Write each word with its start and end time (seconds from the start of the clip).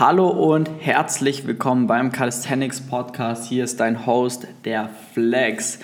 Hallo 0.00 0.28
und 0.28 0.70
herzlich 0.80 1.46
willkommen 1.46 1.86
beim 1.86 2.10
Calisthenics 2.10 2.80
Podcast. 2.80 3.46
Hier 3.46 3.64
ist 3.64 3.80
dein 3.80 4.06
Host, 4.06 4.46
der 4.64 4.88
Flex. 5.12 5.78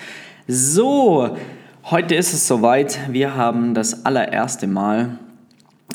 So, 0.47 1.37
heute 1.83 2.15
ist 2.15 2.33
es 2.33 2.47
soweit. 2.47 2.97
Wir 3.11 3.35
haben 3.35 3.75
das 3.75 4.07
allererste 4.07 4.65
Mal 4.65 5.19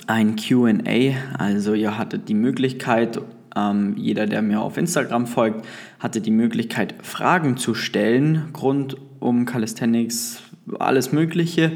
ein 0.07 0.37
QA. 0.37 1.17
Also, 1.37 1.75
ihr 1.75 1.99
hattet 1.99 2.29
die 2.29 2.35
Möglichkeit, 2.35 3.21
ähm, 3.57 3.97
jeder, 3.97 4.29
der 4.29 4.41
mir 4.41 4.61
auf 4.61 4.77
Instagram 4.77 5.27
folgt, 5.27 5.67
hatte 5.99 6.21
die 6.21 6.31
Möglichkeit, 6.31 6.95
Fragen 7.03 7.57
zu 7.57 7.75
stellen 7.75 8.51
rund 8.63 8.97
um 9.19 9.47
Calisthenics, 9.47 10.42
alles 10.79 11.13
Mögliche. 11.13 11.73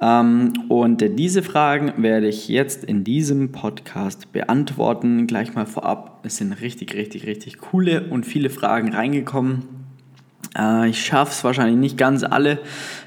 Ähm, 0.00 0.52
und 0.68 1.04
diese 1.18 1.42
Fragen 1.42 1.92
werde 1.96 2.28
ich 2.28 2.48
jetzt 2.48 2.84
in 2.84 3.04
diesem 3.04 3.52
Podcast 3.52 4.32
beantworten. 4.32 5.26
Gleich 5.26 5.54
mal 5.54 5.66
vorab, 5.66 6.20
es 6.24 6.36
sind 6.36 6.52
richtig, 6.52 6.94
richtig, 6.94 7.26
richtig 7.26 7.58
coole 7.58 8.08
und 8.10 8.26
viele 8.26 8.50
Fragen 8.50 8.92
reingekommen. 8.92 9.62
Äh, 10.56 10.90
ich 10.90 11.04
schaffe 11.04 11.32
es 11.32 11.44
wahrscheinlich 11.44 11.76
nicht 11.76 11.98
ganz 11.98 12.24
alle 12.24 12.58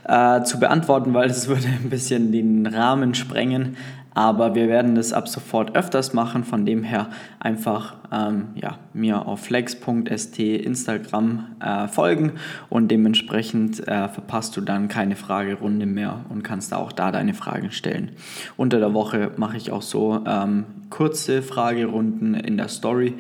äh, 0.05 0.43
zu 0.43 0.59
beantworten, 0.59 1.13
weil 1.13 1.29
es 1.29 1.47
würde 1.47 1.67
ein 1.67 1.89
bisschen 1.89 2.31
den 2.31 2.65
Rahmen 2.65 3.13
sprengen 3.15 3.77
aber 4.19 4.53
wir 4.53 4.67
werden 4.67 4.95
das 4.95 5.13
ab 5.13 5.29
sofort 5.29 5.77
öfters 5.77 6.11
machen. 6.11 6.43
Von 6.43 6.65
dem 6.65 6.83
her 6.83 7.07
einfach 7.39 7.95
ähm, 8.11 8.49
ja, 8.55 8.77
mir 8.91 9.25
auf 9.25 9.45
flex.st 9.45 10.39
Instagram 10.39 11.45
äh, 11.61 11.87
folgen 11.87 12.33
und 12.67 12.91
dementsprechend 12.91 13.79
äh, 13.87 14.09
verpasst 14.09 14.57
du 14.57 14.61
dann 14.61 14.89
keine 14.89 15.15
Fragerunde 15.15 15.85
mehr 15.85 16.25
und 16.27 16.43
kannst 16.43 16.73
auch 16.73 16.91
da 16.91 17.13
deine 17.13 17.33
Fragen 17.33 17.71
stellen. 17.71 18.11
Unter 18.57 18.79
der 18.79 18.93
Woche 18.93 19.31
mache 19.37 19.55
ich 19.55 19.71
auch 19.71 19.81
so 19.81 20.21
ähm, 20.27 20.65
kurze 20.89 21.41
Fragerunden 21.41 22.33
in 22.33 22.57
der 22.57 22.67
Story. 22.67 23.15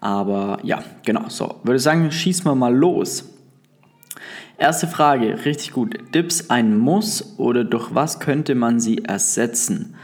Aber 0.00 0.58
ja, 0.62 0.84
genau, 1.04 1.28
so. 1.30 1.56
Würde 1.64 1.80
sagen, 1.80 2.12
schießen 2.12 2.44
wir 2.44 2.54
mal 2.54 2.72
los. 2.72 3.28
Erste 4.56 4.86
Frage, 4.86 5.44
richtig 5.46 5.72
gut. 5.72 5.98
Dips 6.14 6.48
ein 6.48 6.78
Muss 6.78 7.34
oder 7.38 7.64
durch 7.64 7.92
was 7.92 8.20
könnte 8.20 8.54
man 8.54 8.78
sie 8.78 8.98
ersetzen? 9.04 9.96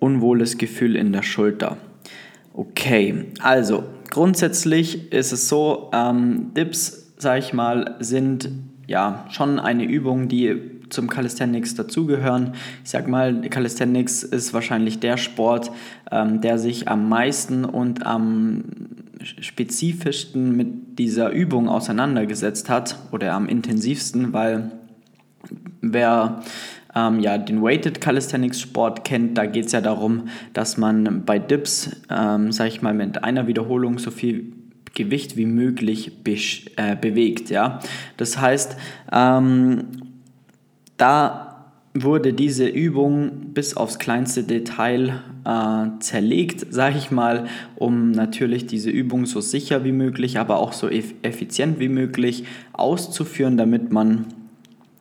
Unwohles 0.00 0.58
Gefühl 0.58 0.96
in 0.96 1.12
der 1.12 1.22
Schulter. 1.22 1.76
Okay, 2.52 3.26
also 3.40 3.84
grundsätzlich 4.10 5.12
ist 5.12 5.32
es 5.32 5.48
so, 5.48 5.90
ähm, 5.92 6.52
Dips, 6.56 7.14
sag 7.16 7.38
ich 7.38 7.52
mal, 7.52 7.96
sind 8.00 8.50
ja 8.86 9.24
schon 9.30 9.60
eine 9.60 9.84
Übung, 9.84 10.26
die 10.26 10.80
zum 10.90 11.08
Calisthenics 11.08 11.76
dazugehören. 11.76 12.54
Ich 12.82 12.90
sag 12.90 13.06
mal, 13.06 13.40
Calisthenics 13.42 14.24
ist 14.24 14.52
wahrscheinlich 14.52 14.98
der 14.98 15.16
Sport, 15.16 15.70
ähm, 16.10 16.40
der 16.40 16.58
sich 16.58 16.88
am 16.88 17.08
meisten 17.08 17.64
und 17.64 18.04
am 18.04 18.64
spezifischsten 19.22 20.56
mit 20.56 20.98
dieser 20.98 21.30
Übung 21.30 21.68
auseinandergesetzt 21.68 22.68
hat 22.68 22.98
oder 23.12 23.32
am 23.32 23.48
intensivsten, 23.48 24.32
weil 24.32 24.72
wer 25.80 26.42
ähm, 26.94 27.20
ja, 27.20 27.38
den 27.38 27.62
Weighted 27.62 28.00
Calisthenics 28.00 28.60
Sport 28.60 29.04
kennt, 29.04 29.38
da 29.38 29.46
geht 29.46 29.66
es 29.66 29.72
ja 29.72 29.80
darum, 29.80 30.28
dass 30.52 30.76
man 30.76 31.24
bei 31.24 31.38
Dips, 31.38 31.90
ähm, 32.10 32.52
sag 32.52 32.68
ich 32.68 32.82
mal, 32.82 32.94
mit 32.94 33.22
einer 33.22 33.46
Wiederholung 33.46 33.98
so 33.98 34.10
viel 34.10 34.52
Gewicht 34.94 35.36
wie 35.36 35.46
möglich 35.46 36.24
be 36.24 36.36
äh, 36.76 36.96
bewegt. 37.00 37.50
Ja? 37.50 37.80
Das 38.16 38.40
heißt, 38.40 38.76
ähm, 39.12 39.84
da 40.96 41.50
wurde 41.94 42.32
diese 42.32 42.66
Übung 42.66 43.52
bis 43.52 43.76
aufs 43.76 43.98
kleinste 43.98 44.44
Detail 44.44 45.22
äh, 45.44 45.86
zerlegt, 46.00 46.72
sage 46.72 46.98
ich 46.98 47.10
mal, 47.10 47.46
um 47.76 48.10
natürlich 48.12 48.66
diese 48.66 48.90
Übung 48.90 49.26
so 49.26 49.40
sicher 49.40 49.84
wie 49.84 49.92
möglich, 49.92 50.38
aber 50.38 50.58
auch 50.58 50.72
so 50.72 50.88
effizient 50.88 51.80
wie 51.80 51.88
möglich 51.88 52.44
auszuführen, 52.72 53.56
damit 53.56 53.90
man 53.92 54.26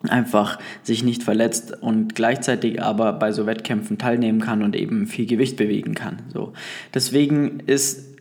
einfach 0.08 0.60
sich 0.84 1.04
nicht 1.04 1.24
verletzt 1.24 1.82
und 1.82 2.16
gleichzeitig 2.16 2.82
aber 2.82 3.14
bei 3.14 3.32
so 3.32 3.46
Wettkämpfen 3.46 3.98
teilnehmen 3.98 4.40
kann 4.40 4.64
und 4.64 4.76
eben 4.76 5.08
viel 5.08 5.26
Gewicht 5.26 5.58
bewegen 5.58 5.94
kann. 5.94 6.22
So. 6.34 6.54
Deswegen 6.94 7.60
ist 7.66 8.16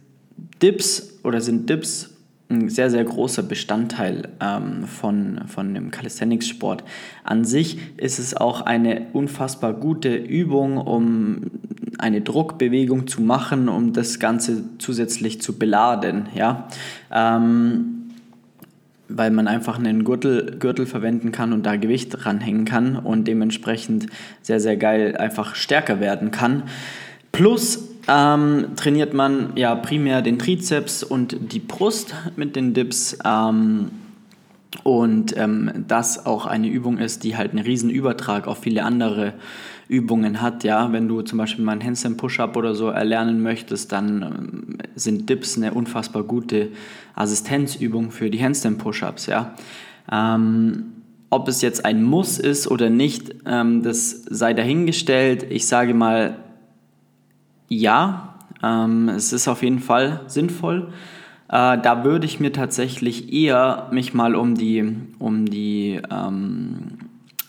Dips 0.61 1.21
oder 1.23 1.41
sind 1.41 1.71
Dips 1.71 2.15
ein 2.51 2.71
sehr, 2.71 2.91
sehr 2.91 3.05
großer 3.05 3.43
Bestandteil 3.43 4.29
ähm, 4.41 4.85
von, 4.85 5.43
von 5.47 5.75
dem 5.75 5.91
Calisthenics-Sport. 5.91 6.83
An 7.23 7.45
sich 7.45 7.79
ist 7.99 8.19
es 8.19 8.37
auch 8.37 8.63
eine 8.63 9.09
unfassbar 9.13 9.75
gute 9.75 10.15
Übung, 10.15 10.79
um 10.79 11.51
eine 11.99 12.23
Druckbewegung 12.23 13.07
zu 13.07 13.21
machen, 13.21 13.69
um 13.69 13.93
das 13.93 14.19
Ganze 14.19 14.65
zusätzlich 14.79 15.43
zu 15.43 15.59
beladen. 15.59 16.29
Ja? 16.35 16.69
Ähm, 17.13 17.98
weil 19.09 19.31
man 19.31 19.49
einfach 19.49 19.79
einen 19.79 20.05
Gürtel, 20.05 20.57
Gürtel 20.59 20.87
verwenden 20.87 21.33
kann 21.33 21.53
und 21.53 21.65
da 21.65 21.77
Gewicht 21.77 22.27
ranhängen 22.27 22.65
kann 22.65 22.97
und 22.97 23.27
dementsprechend 23.27 24.07
sehr, 24.43 24.61
sehr 24.61 24.77
geil 24.77 25.17
einfach 25.17 25.55
stärker 25.55 26.01
werden 26.01 26.31
kann. 26.31 26.65
Plus 27.33 27.89
ähm, 28.09 28.69
trainiert 28.77 29.15
man 29.15 29.53
ja 29.57 29.75
primär 29.75 30.23
den 30.23 30.39
Trizeps 30.39 31.03
und 31.03 31.53
die 31.53 31.61
Brust 31.61 32.15
mit 32.37 32.57
den 32.57 32.75
Dips. 32.75 33.19
Ähm, 33.25 33.91
und 34.83 35.37
ähm, 35.37 35.85
das 35.89 36.27
auch 36.27 36.47
eine 36.47 36.69
Übung 36.69 36.99
ist, 36.99 37.25
die 37.25 37.37
halt 37.37 37.53
einen 37.53 37.65
riesen 37.65 37.91
Übertrag 37.91 38.47
auf 38.47 38.59
viele 38.59 38.85
andere 38.85 39.33
Übungen 39.89 40.43
hat. 40.43 40.65
Ja, 40.65 40.93
wenn 40.93 41.09
du 41.09 41.23
zum 41.23 41.39
Beispiel 41.39 41.65
mal 41.65 41.73
einen 41.73 41.85
Handstand 41.85 42.19
Push-Up 42.19 42.57
oder 42.57 42.75
so 42.75 42.89
erlernen 42.89 43.43
möchtest, 43.43 43.91
dann 43.93 44.23
ähm, 44.23 44.79
sind 44.95 45.29
Dips 45.29 45.57
eine 45.57 45.73
unfassbar 45.73 46.23
gute 46.23 46.69
Assistenzübung 47.15 48.11
für 48.11 48.31
die 48.31 48.43
Handstand 48.43 48.79
Push-Ups. 48.79 49.27
Ja. 49.27 49.55
Ähm, 50.13 50.93
ob 51.31 51.49
es 51.49 51.63
jetzt 51.63 51.85
ein 51.85 52.03
Muss 52.03 52.39
ist 52.39 52.71
oder 52.71 52.91
nicht, 52.91 53.35
ähm, 53.47 53.83
das 53.83 54.11
sei 54.29 54.55
dahingestellt. 54.55 55.47
Ich 55.51 55.67
sage 55.67 55.95
mal, 55.95 56.37
ja, 57.69 58.35
ähm, 58.63 59.09
es 59.09 59.33
ist 59.33 59.49
auf 59.49 59.63
jeden 59.63 59.81
Fall 59.81 60.21
sinnvoll. 60.27 60.89
Äh, 61.49 61.79
da 61.79 62.05
würde 62.05 62.27
ich 62.27 62.41
mir 62.41 62.53
tatsächlich 62.53 63.33
eher 63.33 63.89
mich 63.91 64.15
mal 64.15 64.35
um 64.35 64.55
die, 64.55 64.97
um 65.19 65.47
die 65.47 66.01
ähm, 66.11 67.08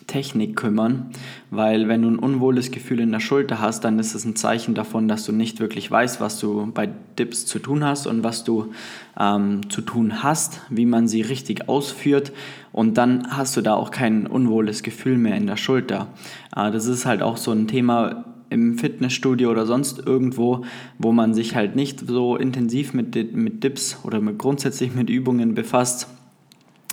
Technik 0.09 0.55
kümmern, 0.55 1.11
weil 1.51 1.87
wenn 1.87 2.01
du 2.01 2.09
ein 2.09 2.19
unwohles 2.19 2.71
Gefühl 2.71 2.99
in 2.99 3.11
der 3.11 3.19
Schulter 3.19 3.61
hast, 3.61 3.85
dann 3.85 3.99
ist 3.99 4.15
es 4.15 4.25
ein 4.25 4.35
Zeichen 4.35 4.73
davon, 4.73 5.07
dass 5.07 5.25
du 5.25 5.31
nicht 5.31 5.59
wirklich 5.59 5.89
weißt, 5.89 6.19
was 6.19 6.39
du 6.39 6.71
bei 6.73 6.89
Dips 7.17 7.45
zu 7.45 7.59
tun 7.59 7.83
hast 7.85 8.07
und 8.07 8.23
was 8.23 8.43
du 8.43 8.71
ähm, 9.17 9.69
zu 9.69 9.81
tun 9.81 10.23
hast, 10.23 10.61
wie 10.69 10.85
man 10.85 11.07
sie 11.07 11.21
richtig 11.21 11.69
ausführt 11.69 12.33
und 12.71 12.97
dann 12.97 13.27
hast 13.29 13.55
du 13.55 13.61
da 13.61 13.75
auch 13.75 13.91
kein 13.91 14.27
unwohles 14.27 14.83
Gefühl 14.83 15.17
mehr 15.17 15.37
in 15.37 15.47
der 15.47 15.57
Schulter. 15.57 16.07
Äh, 16.55 16.71
das 16.71 16.87
ist 16.87 17.05
halt 17.05 17.21
auch 17.21 17.37
so 17.37 17.51
ein 17.51 17.67
Thema, 17.67 18.25
im 18.49 18.77
Fitnessstudio 18.77 19.51
oder 19.51 19.65
sonst 19.65 19.99
irgendwo, 20.05 20.65
wo 20.97 21.11
man 21.11 21.33
sich 21.33 21.55
halt 21.55 21.75
nicht 21.75 21.99
so 21.99 22.35
intensiv 22.35 22.93
mit, 22.93 23.15
mit 23.35 23.63
Dips 23.63 23.99
oder 24.03 24.19
mit, 24.19 24.39
grundsätzlich 24.39 24.93
mit 24.95 25.09
Übungen 25.09 25.53
befasst. 25.53 26.07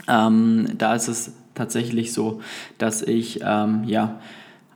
Ähm, 0.09 0.69
da 0.77 0.95
ist 0.95 1.09
es 1.09 1.33
tatsächlich 1.57 2.13
so, 2.13 2.41
dass 2.79 3.03
ich 3.03 3.41
ähm, 3.45 3.83
ja 3.87 4.21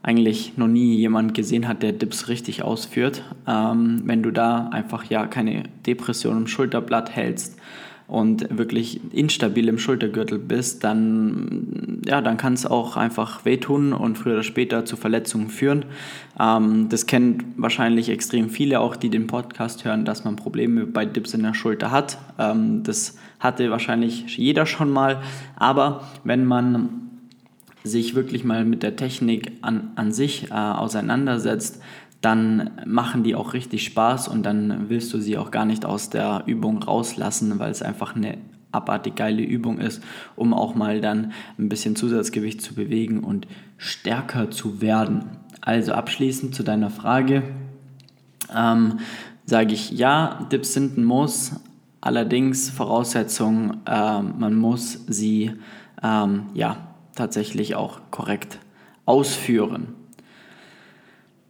eigentlich 0.03 0.57
noch 0.57 0.67
nie 0.67 0.95
jemand 0.95 1.33
gesehen 1.33 1.67
hat, 1.67 1.83
der 1.83 1.91
Dips 1.93 2.27
richtig 2.27 2.63
ausführt. 2.63 3.23
Ähm, 3.47 4.01
wenn 4.05 4.23
du 4.23 4.31
da 4.31 4.67
einfach 4.69 5.05
ja 5.05 5.27
keine 5.27 5.63
Depression 5.85 6.37
im 6.37 6.47
Schulterblatt 6.47 7.11
hältst 7.15 7.57
und 8.11 8.45
wirklich 8.57 8.99
instabil 9.13 9.69
im 9.69 9.77
Schultergürtel 9.77 10.37
bist, 10.37 10.83
dann, 10.83 12.01
ja, 12.05 12.19
dann 12.19 12.35
kann 12.35 12.51
es 12.51 12.65
auch 12.65 12.97
einfach 12.97 13.45
wehtun 13.45 13.93
und 13.93 14.17
früher 14.17 14.33
oder 14.33 14.43
später 14.43 14.83
zu 14.83 14.97
Verletzungen 14.97 15.47
führen. 15.47 15.85
Ähm, 16.37 16.89
das 16.89 17.05
kennen 17.05 17.53
wahrscheinlich 17.55 18.09
extrem 18.09 18.49
viele 18.49 18.81
auch, 18.81 18.97
die 18.97 19.09
den 19.09 19.27
Podcast 19.27 19.85
hören, 19.85 20.03
dass 20.03 20.25
man 20.25 20.35
Probleme 20.35 20.85
bei 20.85 21.05
Dips 21.05 21.33
in 21.33 21.43
der 21.43 21.53
Schulter 21.53 21.89
hat. 21.91 22.17
Ähm, 22.37 22.83
das 22.83 23.17
hatte 23.39 23.71
wahrscheinlich 23.71 24.35
jeder 24.35 24.65
schon 24.65 24.89
mal. 24.89 25.21
Aber 25.55 26.03
wenn 26.25 26.43
man 26.43 26.89
sich 27.85 28.13
wirklich 28.13 28.43
mal 28.43 28.65
mit 28.65 28.83
der 28.83 28.97
Technik 28.97 29.53
an, 29.61 29.91
an 29.95 30.11
sich 30.11 30.51
äh, 30.51 30.53
auseinandersetzt, 30.53 31.81
dann 32.21 32.71
machen 32.85 33.23
die 33.23 33.35
auch 33.35 33.53
richtig 33.53 33.83
Spaß 33.83 34.27
und 34.27 34.43
dann 34.43 34.89
willst 34.89 35.13
du 35.13 35.19
sie 35.19 35.37
auch 35.37 35.51
gar 35.51 35.65
nicht 35.65 35.85
aus 35.85 36.09
der 36.09 36.43
Übung 36.45 36.83
rauslassen, 36.83 37.59
weil 37.59 37.71
es 37.71 37.81
einfach 37.81 38.15
eine 38.15 38.37
abartig 38.71 39.15
geile 39.15 39.43
Übung 39.43 39.79
ist, 39.79 40.01
um 40.35 40.53
auch 40.53 40.75
mal 40.75 41.01
dann 41.01 41.33
ein 41.57 41.67
bisschen 41.67 41.95
Zusatzgewicht 41.95 42.61
zu 42.61 42.73
bewegen 42.73 43.23
und 43.23 43.47
stärker 43.77 44.49
zu 44.49 44.81
werden. 44.81 45.25
Also 45.61 45.93
abschließend 45.93 46.55
zu 46.55 46.63
deiner 46.63 46.89
Frage 46.89 47.43
ähm, 48.55 48.99
sage 49.45 49.73
ich 49.73 49.91
ja, 49.91 50.47
Dips 50.51 50.73
sind 50.73 50.97
ein 50.97 51.03
Muss, 51.03 51.53
Allerdings 52.01 52.71
Voraussetzung, 52.71 53.77
äh, 53.85 54.21
man 54.23 54.55
muss 54.55 55.05
sie 55.07 55.51
ähm, 56.01 56.47
ja, 56.55 56.77
tatsächlich 57.15 57.75
auch 57.75 58.01
korrekt 58.09 58.57
ausführen. 59.05 59.93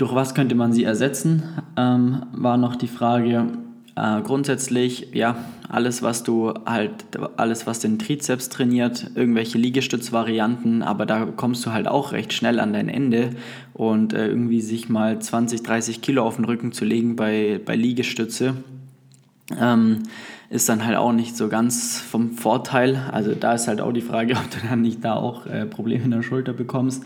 Durch 0.02 0.16
was 0.16 0.34
könnte 0.34 0.56
man 0.56 0.74
sie 0.74 0.84
ersetzen, 0.84 1.44
ähm, 1.78 2.24
war 2.32 2.58
noch 2.58 2.76
die 2.76 2.88
Frage. 2.88 3.46
Äh, 3.96 4.22
grundsätzlich, 4.24 5.10
ja, 5.14 5.36
alles, 5.70 6.02
was 6.02 6.24
du 6.24 6.56
halt, 6.66 6.92
alles, 7.38 7.68
was 7.68 7.82
den 7.82 8.00
Trizeps 8.00 8.50
trainiert, 8.50 9.12
irgendwelche 9.14 9.60
Liegestützvarianten, 9.60 10.82
aber 10.82 11.06
da 11.06 11.26
kommst 11.28 11.64
du 11.68 11.72
halt 11.72 11.88
auch 11.88 12.14
recht 12.14 12.34
schnell 12.34 12.60
an 12.60 12.74
dein 12.74 12.90
Ende 12.90 13.36
und 13.76 14.14
äh, 14.14 14.26
irgendwie 14.26 14.62
sich 14.62 14.90
mal 14.90 15.20
20, 15.20 15.62
30 15.62 16.02
Kilo 16.02 16.24
auf 16.24 16.38
den 16.38 16.46
Rücken 16.46 16.72
zu 16.72 16.84
legen 16.84 17.16
bei, 17.16 17.62
bei 17.64 17.76
Liegestütze, 17.76 18.56
ähm, 19.62 20.00
ist 20.50 20.68
dann 20.68 20.84
halt 20.84 20.98
auch 20.98 21.14
nicht 21.14 21.38
so 21.38 21.48
ganz 21.48 22.02
vom 22.02 22.32
Vorteil. 22.32 23.08
Also 23.12 23.36
da 23.36 23.54
ist 23.54 23.68
halt 23.68 23.82
auch 23.82 23.92
die 23.92 24.02
Frage, 24.02 24.34
ob 24.38 24.50
du 24.50 24.68
dann 24.68 24.82
nicht 24.82 25.06
da 25.06 25.14
auch 25.14 25.46
äh, 25.46 25.68
Probleme 25.68 26.06
in 26.06 26.10
der 26.10 26.24
Schulter 26.24 26.54
bekommst. 26.54 27.04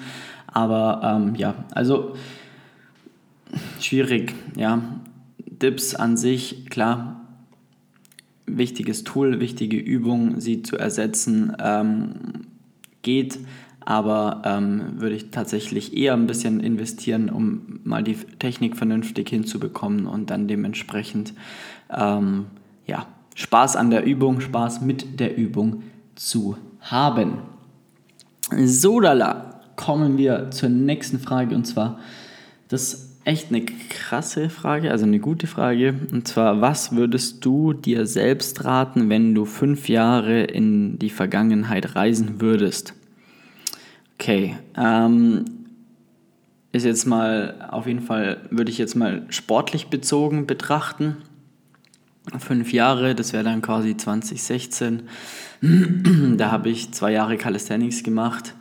Aber 0.47 1.01
ähm, 1.03 1.35
ja, 1.35 1.55
also 1.71 2.13
schwierig, 3.79 4.33
ja. 4.55 4.81
Dips 5.37 5.95
an 5.95 6.17
sich, 6.17 6.65
klar, 6.69 7.21
wichtiges 8.45 9.03
Tool, 9.03 9.39
wichtige 9.39 9.77
Übung, 9.77 10.39
sie 10.39 10.63
zu 10.63 10.77
ersetzen, 10.77 11.55
ähm, 11.59 12.47
geht, 13.01 13.39
aber 13.79 14.41
ähm, 14.45 14.99
würde 14.99 15.15
ich 15.15 15.29
tatsächlich 15.29 15.95
eher 15.95 16.13
ein 16.13 16.27
bisschen 16.27 16.59
investieren, 16.59 17.29
um 17.29 17.79
mal 17.83 18.03
die 18.03 18.15
Technik 18.39 18.75
vernünftig 18.75 19.29
hinzubekommen 19.29 20.07
und 20.07 20.29
dann 20.29 20.47
dementsprechend 20.47 21.33
ähm, 21.95 22.47
ja, 22.87 23.05
Spaß 23.35 23.75
an 23.75 23.91
der 23.91 24.03
Übung, 24.03 24.41
Spaß 24.41 24.81
mit 24.81 25.19
der 25.19 25.37
Übung 25.37 25.83
zu 26.15 26.57
haben. 26.81 27.37
So, 28.65 28.99
lala, 28.99 29.61
kommen 29.75 30.17
wir 30.17 30.51
zur 30.51 30.69
nächsten 30.69 31.19
Frage 31.19 31.55
und 31.55 31.65
zwar 31.65 31.99
das 32.67 33.14
echt 33.25 33.49
eine 33.49 33.65
krasse 33.65 34.49
Frage, 34.49 34.91
also 34.91 35.05
eine 35.05 35.19
gute 35.19 35.47
Frage. 35.47 35.95
Und 36.11 36.27
zwar, 36.27 36.61
was 36.61 36.95
würdest 36.95 37.43
du 37.43 37.73
dir 37.73 38.05
selbst 38.05 38.63
raten, 38.63 39.09
wenn 39.09 39.33
du 39.33 39.45
fünf 39.45 39.89
Jahre 39.89 40.43
in 40.43 40.99
die 40.99 41.09
Vergangenheit 41.09 41.95
reisen 41.95 42.39
würdest? 42.39 42.93
Okay, 44.17 44.55
ähm, 44.77 45.43
ist 46.71 46.85
jetzt 46.85 47.05
mal, 47.05 47.67
auf 47.71 47.87
jeden 47.87 48.01
Fall 48.01 48.41
würde 48.51 48.71
ich 48.71 48.77
jetzt 48.77 48.95
mal 48.95 49.25
sportlich 49.29 49.87
bezogen 49.87 50.45
betrachten. 50.45 51.17
Fünf 52.37 52.73
Jahre, 52.73 53.15
das 53.15 53.33
wäre 53.33 53.43
dann 53.43 53.61
quasi 53.61 53.97
2016. 53.97 55.03
da 56.37 56.51
habe 56.51 56.69
ich 56.69 56.91
zwei 56.91 57.11
Jahre 57.11 57.37
Calisthenics 57.37 58.03
gemacht. 58.03 58.53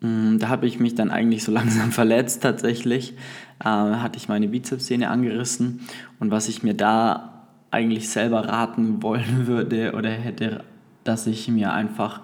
Mm, 0.00 0.38
da 0.38 0.48
habe 0.48 0.66
ich 0.66 0.80
mich 0.80 0.94
dann 0.94 1.10
eigentlich 1.10 1.44
so 1.44 1.52
langsam 1.58 1.92
verletzt 1.92 2.42
tatsächlich 2.42 3.14
äh, 3.60 3.64
hatte 3.64 4.18
ich 4.18 4.28
meine 4.28 4.48
Bizepssehne 4.48 5.08
angerissen. 5.08 5.80
Und 6.20 6.30
was 6.30 6.48
ich 6.48 6.62
mir 6.62 6.74
da 6.74 7.44
eigentlich 7.70 8.08
selber 8.08 8.48
raten 8.48 9.02
wollen 9.02 9.46
würde 9.46 9.92
oder 9.94 10.10
hätte, 10.10 10.64
dass 11.04 11.26
ich 11.26 11.48
mir 11.48 11.72
einfach 11.72 12.20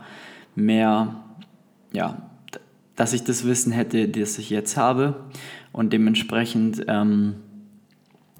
mehr, 0.54 1.16
ja, 1.92 2.22
dass 2.96 3.12
ich 3.12 3.24
das 3.24 3.46
Wissen 3.46 3.72
hätte, 3.72 4.08
das 4.08 4.38
ich 4.38 4.50
jetzt 4.50 4.76
habe. 4.76 5.24
Und 5.72 5.92
dementsprechend 5.92 6.84
ähm, 6.88 7.36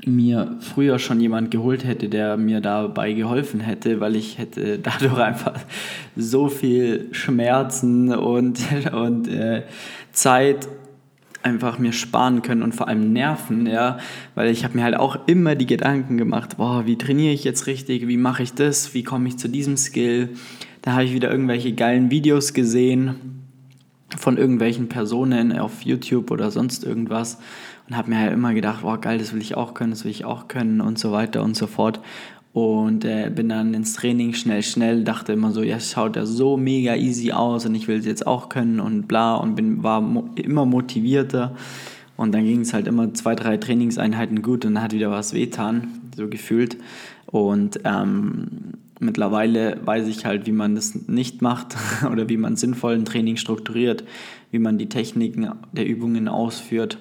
mir 0.04 0.56
früher 0.60 0.98
schon 0.98 1.20
jemand 1.20 1.50
geholt 1.50 1.84
hätte, 1.84 2.08
der 2.08 2.36
mir 2.36 2.60
dabei 2.60 3.12
geholfen 3.12 3.60
hätte, 3.60 4.00
weil 4.00 4.16
ich 4.16 4.38
hätte 4.38 4.78
dadurch 4.82 5.18
einfach 5.18 5.54
so 6.16 6.48
viel 6.48 7.08
Schmerzen 7.12 8.12
und, 8.12 8.60
und 8.92 9.28
äh, 9.28 9.62
Zeit 10.12 10.68
einfach 11.42 11.78
mir 11.78 11.92
sparen 11.92 12.42
können 12.42 12.62
und 12.62 12.74
vor 12.74 12.88
allem 12.88 13.12
Nerven, 13.12 13.66
ja, 13.66 13.98
weil 14.34 14.50
ich 14.50 14.64
habe 14.64 14.76
mir 14.76 14.84
halt 14.84 14.96
auch 14.96 15.26
immer 15.26 15.54
die 15.54 15.66
Gedanken 15.66 16.16
gemacht, 16.16 16.56
boah, 16.56 16.86
wie 16.86 16.96
trainiere 16.96 17.32
ich 17.32 17.44
jetzt 17.44 17.66
richtig, 17.66 18.08
wie 18.08 18.16
mache 18.16 18.42
ich 18.42 18.54
das, 18.54 18.94
wie 18.94 19.02
komme 19.02 19.28
ich 19.28 19.38
zu 19.38 19.48
diesem 19.48 19.76
Skill. 19.76 20.30
Da 20.82 20.92
habe 20.92 21.04
ich 21.04 21.12
wieder 21.12 21.30
irgendwelche 21.30 21.72
geilen 21.72 22.10
Videos 22.10 22.52
gesehen 22.52 23.42
von 24.16 24.36
irgendwelchen 24.36 24.88
Personen 24.88 25.58
auf 25.58 25.82
YouTube 25.82 26.30
oder 26.30 26.50
sonst 26.50 26.84
irgendwas 26.84 27.38
und 27.88 27.96
habe 27.96 28.10
mir 28.10 28.18
halt 28.18 28.32
immer 28.32 28.54
gedacht, 28.54 28.82
boah, 28.82 29.00
geil, 29.00 29.18
das 29.18 29.32
will 29.32 29.40
ich 29.40 29.56
auch 29.56 29.74
können, 29.74 29.90
das 29.90 30.04
will 30.04 30.10
ich 30.10 30.24
auch 30.24 30.48
können 30.48 30.80
und 30.80 30.98
so 30.98 31.12
weiter 31.12 31.42
und 31.42 31.56
so 31.56 31.66
fort. 31.66 32.00
Und 32.52 33.06
äh, 33.06 33.30
bin 33.34 33.48
dann 33.48 33.72
ins 33.72 33.94
Training 33.94 34.34
schnell, 34.34 34.62
schnell, 34.62 35.04
dachte 35.04 35.32
immer 35.32 35.52
so, 35.52 35.62
ja, 35.62 35.80
schaut 35.80 36.16
ja 36.16 36.26
so 36.26 36.58
mega 36.58 36.94
easy 36.96 37.32
aus 37.32 37.64
und 37.64 37.74
ich 37.74 37.88
will 37.88 37.98
es 37.98 38.04
jetzt 38.04 38.26
auch 38.26 38.50
können 38.50 38.78
und 38.78 39.08
bla 39.08 39.36
und 39.36 39.54
bin, 39.54 39.82
war 39.82 40.02
mo 40.02 40.28
immer 40.34 40.66
motivierter. 40.66 41.56
Und 42.16 42.32
dann 42.32 42.44
ging 42.44 42.60
es 42.60 42.74
halt 42.74 42.86
immer 42.86 43.14
zwei, 43.14 43.34
drei 43.34 43.56
Trainingseinheiten 43.56 44.42
gut 44.42 44.66
und 44.66 44.74
dann 44.74 44.82
hat 44.82 44.92
wieder 44.92 45.10
was 45.10 45.32
wehtan, 45.32 45.88
so 46.14 46.28
gefühlt. 46.28 46.76
Und 47.26 47.80
ähm, 47.84 48.74
mittlerweile 49.00 49.78
weiß 49.84 50.06
ich 50.06 50.26
halt, 50.26 50.46
wie 50.46 50.52
man 50.52 50.74
das 50.74 51.08
nicht 51.08 51.40
macht 51.40 51.76
oder 52.12 52.28
wie 52.28 52.36
man 52.36 52.56
sinnvollen 52.56 53.06
Training 53.06 53.38
strukturiert, 53.38 54.04
wie 54.50 54.58
man 54.58 54.76
die 54.76 54.90
Techniken 54.90 55.50
der 55.72 55.86
Übungen 55.86 56.28
ausführt. 56.28 56.98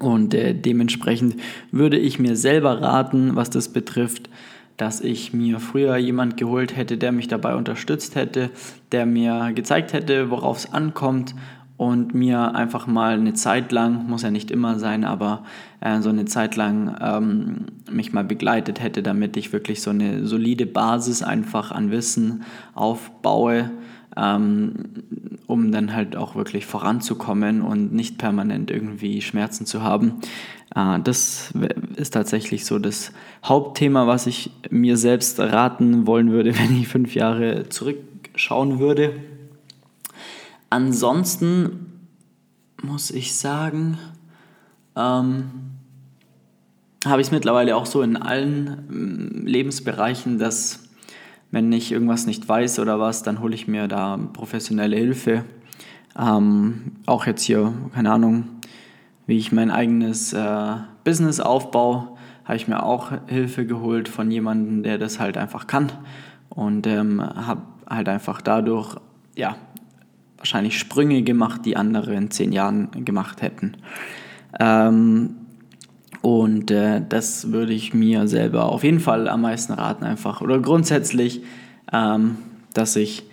Und 0.00 0.34
äh, 0.34 0.54
dementsprechend 0.54 1.36
würde 1.70 1.98
ich 1.98 2.18
mir 2.18 2.36
selber 2.36 2.82
raten, 2.82 3.36
was 3.36 3.50
das 3.50 3.70
betrifft, 3.70 4.28
dass 4.76 5.00
ich 5.00 5.32
mir 5.32 5.58
früher 5.58 5.96
jemand 5.96 6.36
geholt 6.36 6.76
hätte, 6.76 6.98
der 6.98 7.10
mich 7.10 7.26
dabei 7.26 7.56
unterstützt 7.56 8.14
hätte, 8.14 8.50
der 8.92 9.06
mir 9.06 9.52
gezeigt 9.54 9.92
hätte, 9.92 10.30
worauf 10.30 10.58
es 10.58 10.72
ankommt 10.72 11.34
und 11.78 12.14
mir 12.14 12.54
einfach 12.54 12.86
mal 12.86 13.14
eine 13.14 13.34
Zeit 13.34 13.72
lang, 13.72 14.08
muss 14.08 14.22
ja 14.22 14.30
nicht 14.30 14.50
immer 14.50 14.78
sein, 14.78 15.04
aber 15.04 15.44
äh, 15.80 16.00
so 16.00 16.10
eine 16.10 16.26
Zeit 16.26 16.56
lang 16.56 16.96
ähm, 17.00 17.66
mich 17.90 18.12
mal 18.12 18.24
begleitet 18.24 18.80
hätte, 18.80 19.02
damit 19.02 19.36
ich 19.36 19.52
wirklich 19.52 19.80
so 19.80 19.90
eine 19.90 20.26
solide 20.26 20.66
Basis 20.66 21.22
einfach 21.22 21.70
an 21.70 21.90
Wissen 21.90 22.42
aufbaue, 22.74 23.70
ähm, 24.18 24.74
um 25.46 25.70
dann 25.72 25.94
halt 25.94 26.16
auch 26.16 26.34
wirklich 26.34 26.66
voranzukommen 26.66 27.62
und 27.62 27.92
nicht 27.92 28.18
permanent 28.18 28.70
irgendwie 28.70 29.22
Schmerzen 29.22 29.64
zu 29.64 29.82
haben. 29.82 30.20
Äh, 30.74 31.00
das 31.00 31.52
ist 31.96 32.14
tatsächlich 32.14 32.64
so 32.64 32.78
das 32.78 33.12
Hauptthema, 33.44 34.06
was 34.06 34.26
ich 34.26 34.50
mir 34.70 34.96
selbst 34.96 35.38
raten 35.38 36.06
wollen 36.06 36.32
würde, 36.32 36.58
wenn 36.58 36.78
ich 36.78 36.88
fünf 36.88 37.14
Jahre 37.14 37.68
zurückschauen 37.68 38.78
würde. 38.78 39.14
Ansonsten 40.70 41.86
muss 42.82 43.10
ich 43.10 43.34
sagen, 43.34 43.98
ähm, 44.96 45.50
habe 47.06 47.20
ich 47.20 47.28
es 47.28 47.30
mittlerweile 47.30 47.76
auch 47.76 47.86
so 47.86 48.02
in 48.02 48.16
allen 48.16 48.86
ähm, 48.90 49.46
Lebensbereichen, 49.46 50.38
dass 50.38 50.87
wenn 51.50 51.72
ich 51.72 51.92
irgendwas 51.92 52.26
nicht 52.26 52.48
weiß 52.48 52.78
oder 52.78 53.00
was, 53.00 53.22
dann 53.22 53.40
hole 53.40 53.54
ich 53.54 53.68
mir 53.68 53.88
da 53.88 54.18
professionelle 54.32 54.96
Hilfe. 54.96 55.44
Ähm, 56.18 56.92
auch 57.06 57.26
jetzt 57.26 57.42
hier, 57.42 57.72
keine 57.94 58.12
Ahnung, 58.12 58.44
wie 59.26 59.38
ich 59.38 59.52
mein 59.52 59.70
eigenes 59.70 60.32
äh, 60.32 60.76
Business 61.04 61.40
aufbaue, 61.40 62.08
habe 62.44 62.56
ich 62.56 62.66
mir 62.66 62.82
auch 62.82 63.12
Hilfe 63.26 63.66
geholt 63.66 64.08
von 64.08 64.30
jemandem, 64.30 64.82
der 64.82 64.98
das 64.98 65.20
halt 65.20 65.36
einfach 65.36 65.66
kann. 65.66 65.92
Und 66.48 66.86
ähm, 66.86 67.22
habe 67.22 67.62
halt 67.88 68.08
einfach 68.08 68.40
dadurch, 68.40 68.96
ja, 69.36 69.56
wahrscheinlich 70.38 70.78
Sprünge 70.78 71.22
gemacht, 71.22 71.62
die 71.64 71.76
andere 71.76 72.14
in 72.14 72.30
zehn 72.30 72.52
Jahren 72.52 73.04
gemacht 73.04 73.42
hätten. 73.42 73.76
Ähm, 74.58 75.36
und 76.22 76.70
äh, 76.70 77.00
das 77.08 77.52
würde 77.52 77.72
ich 77.72 77.94
mir 77.94 78.26
selber 78.26 78.66
auf 78.66 78.84
jeden 78.84 79.00
Fall 79.00 79.28
am 79.28 79.42
meisten 79.42 79.72
raten, 79.72 80.04
einfach. 80.04 80.40
Oder 80.40 80.58
grundsätzlich, 80.58 81.42
ähm, 81.92 82.38
dass 82.74 82.96
ich 82.96 83.24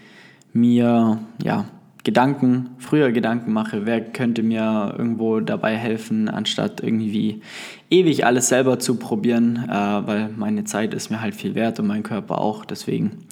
mir 0.53 1.19
ja, 1.43 1.65
Gedanken, 2.03 2.69
früher 2.77 3.11
Gedanken 3.11 3.51
mache, 3.51 3.87
wer 3.87 3.99
könnte 3.99 4.43
mir 4.43 4.93
irgendwo 4.95 5.39
dabei 5.39 5.75
helfen, 5.75 6.29
anstatt 6.29 6.83
irgendwie 6.83 7.41
ewig 7.89 8.25
alles 8.27 8.49
selber 8.49 8.77
zu 8.77 8.97
probieren, 8.97 9.67
äh, 9.67 9.71
weil 9.71 10.29
meine 10.29 10.65
Zeit 10.65 10.93
ist 10.93 11.09
mir 11.09 11.19
halt 11.19 11.33
viel 11.33 11.55
wert 11.55 11.79
und 11.79 11.87
mein 11.87 12.03
Körper 12.03 12.39
auch. 12.39 12.63
Deswegen 12.63 13.25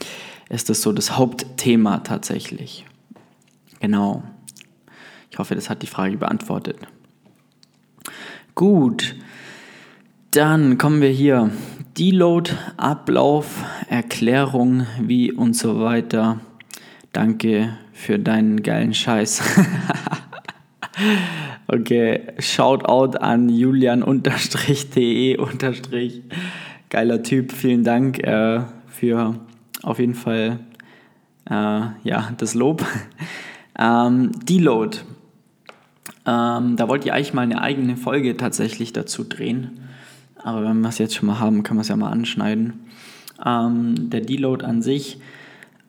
ist 0.49 0.69
das 0.69 0.81
so 0.81 0.91
das 0.91 1.15
Hauptthema 1.15 1.99
tatsächlich. 1.99 2.85
Genau. 3.79 4.23
Ich 5.29 5.37
hoffe, 5.37 5.53
das 5.53 5.69
hat 5.69 5.83
die 5.83 5.87
Frage 5.87 6.17
beantwortet. 6.17 6.77
Gut. 8.55 9.15
Dann 10.33 10.79
kommen 10.79 10.99
wir 10.99 11.11
hier. 11.11 11.51
Deload, 11.95 12.53
Ablauf, 12.75 13.63
Erklärung, 13.87 14.87
wie 14.99 15.31
und 15.31 15.55
so 15.55 15.79
weiter. 15.79 16.39
Danke 17.11 17.77
für 17.91 18.17
deinen 18.17 18.63
geilen 18.63 18.95
Scheiß. 18.95 19.43
okay, 21.67 22.21
Shoutout 22.39 23.15
an 23.19 23.47
julian-de- 23.47 24.31
geiler 26.89 27.21
Typ. 27.21 27.51
Vielen 27.51 27.83
Dank 27.83 28.23
äh, 28.23 28.61
für 28.87 29.35
auf 29.83 29.99
jeden 29.99 30.15
Fall 30.15 30.61
äh, 31.47 31.53
ja, 31.53 32.31
das 32.39 32.55
Lob. 32.55 32.83
ähm, 33.77 34.31
Deload. 34.43 34.97
Ähm, 36.25 36.75
da 36.75 36.87
wollte 36.87 37.05
ich 37.07 37.13
eigentlich 37.13 37.35
mal 37.35 37.43
eine 37.43 37.61
eigene 37.61 37.97
Folge 37.97 38.35
tatsächlich 38.35 38.93
dazu 38.93 39.23
drehen 39.23 39.82
aber 40.43 40.63
wenn 40.63 40.81
wir 40.81 40.89
es 40.89 40.97
jetzt 40.97 41.15
schon 41.15 41.27
mal 41.27 41.39
haben, 41.39 41.63
können 41.63 41.77
wir 41.77 41.81
es 41.81 41.87
ja 41.87 41.95
mal 41.95 42.11
anschneiden. 42.11 42.81
Ähm, 43.43 44.09
der 44.09 44.21
Deload 44.21 44.65
an 44.65 44.81
sich 44.81 45.19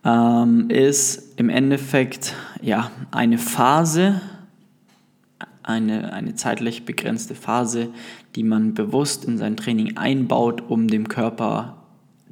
ähm, 0.05 0.71
ist 0.71 1.39
im 1.39 1.49
Endeffekt 1.49 2.35
ja, 2.63 2.91
eine 3.11 3.39
Phase, 3.39 4.21
eine, 5.63 6.13
eine 6.13 6.35
zeitlich 6.35 6.85
begrenzte 6.85 7.35
Phase, 7.35 7.89
die 8.37 8.45
man 8.45 8.75
bewusst 8.75 9.25
in 9.25 9.39
sein 9.39 9.57
Training 9.57 9.97
einbaut, 9.97 10.63
um 10.69 10.89
dem 10.89 11.09
Körper 11.09 11.77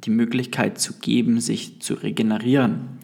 die 0.03 0.09
Möglichkeit 0.11 0.79
zu 0.79 0.99
geben, 0.99 1.39
sich 1.39 1.81
zu 1.81 1.93
regenerieren. 1.93 2.99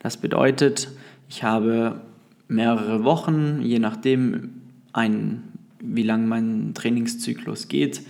Das 0.00 0.16
bedeutet, 0.16 0.90
ich 1.28 1.44
habe 1.44 2.00
mehrere 2.48 3.04
Wochen, 3.04 3.60
je 3.62 3.78
nachdem, 3.78 4.54
ein, 4.92 5.44
wie 5.80 6.02
lang 6.02 6.26
mein 6.26 6.72
Trainingszyklus 6.74 7.68
geht, 7.68 8.02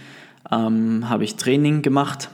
ähm, 0.50 1.08
habe 1.08 1.24
ich 1.24 1.36
Training 1.36 1.82
gemacht, 1.82 2.30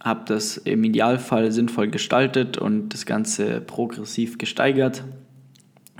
habe 0.00 0.22
das 0.26 0.56
im 0.56 0.84
Idealfall 0.84 1.52
sinnvoll 1.52 1.88
gestaltet 1.88 2.58
und 2.58 2.90
das 2.90 3.06
Ganze 3.06 3.60
progressiv 3.60 4.38
gesteigert. 4.38 5.04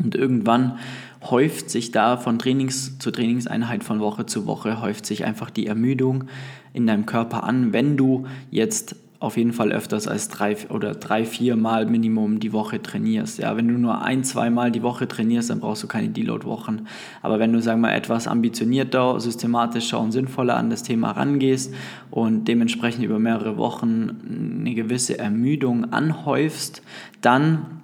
Und 0.03 0.15
irgendwann 0.15 0.79
häuft 1.23 1.71
sich 1.71 1.93
da 1.93 2.17
von 2.17 2.39
Trainings 2.39 2.99
zu 2.99 3.11
Trainingseinheit 3.11 3.85
von 3.85 4.01
Woche 4.01 4.27
zu 4.27 4.47
Woche, 4.47 4.81
häuft 4.81 5.07
sich 5.07 5.25
einfach 5.25 5.51
die 5.51 5.67
Ermüdung 5.67 6.25
in 6.73 6.87
deinem 6.87 7.07
Körper 7.07 7.45
an, 7.45 7.73
wenn 7.73 7.97
du 7.97 8.27
jetzt 8.51 8.97
auf 9.23 9.37
jeden 9.37 9.53
Fall 9.53 9.71
öfters 9.71 10.09
als 10.09 10.29
drei 10.29 10.57
oder 10.69 10.95
drei, 10.95 11.25
vier 11.25 11.55
Mal 11.57 11.87
Minimum 11.87 12.41
die 12.41 12.53
Woche 12.53 12.83
trainierst. 12.83 13.39
Ja, 13.39 13.57
wenn 13.57 13.69
du 13.69 13.75
nur 13.75 14.03
ein, 14.03 14.25
zwei 14.25 14.51
Mal 14.51 14.73
die 14.73 14.83
Woche 14.83 15.07
trainierst, 15.07 15.51
dann 15.51 15.61
brauchst 15.61 15.83
du 15.85 15.87
keine 15.87 16.09
Deload-Wochen. 16.09 16.87
Aber 17.23 17.39
wenn 17.39 17.53
du, 17.53 17.63
sagen 17.63 17.81
wir 17.81 17.89
mal, 17.89 17.95
etwas 17.95 18.27
ambitionierter, 18.27 19.21
systematischer 19.21 20.01
und 20.01 20.11
sinnvoller 20.11 20.57
an 20.57 20.71
das 20.71 20.83
Thema 20.83 21.13
rangehst 21.13 21.73
und 22.11 22.49
dementsprechend 22.49 23.05
über 23.05 23.21
mehrere 23.21 23.57
Wochen 23.57 24.59
eine 24.61 24.75
gewisse 24.75 25.19
Ermüdung 25.19 25.93
anhäufst, 25.93 26.83
dann 27.21 27.83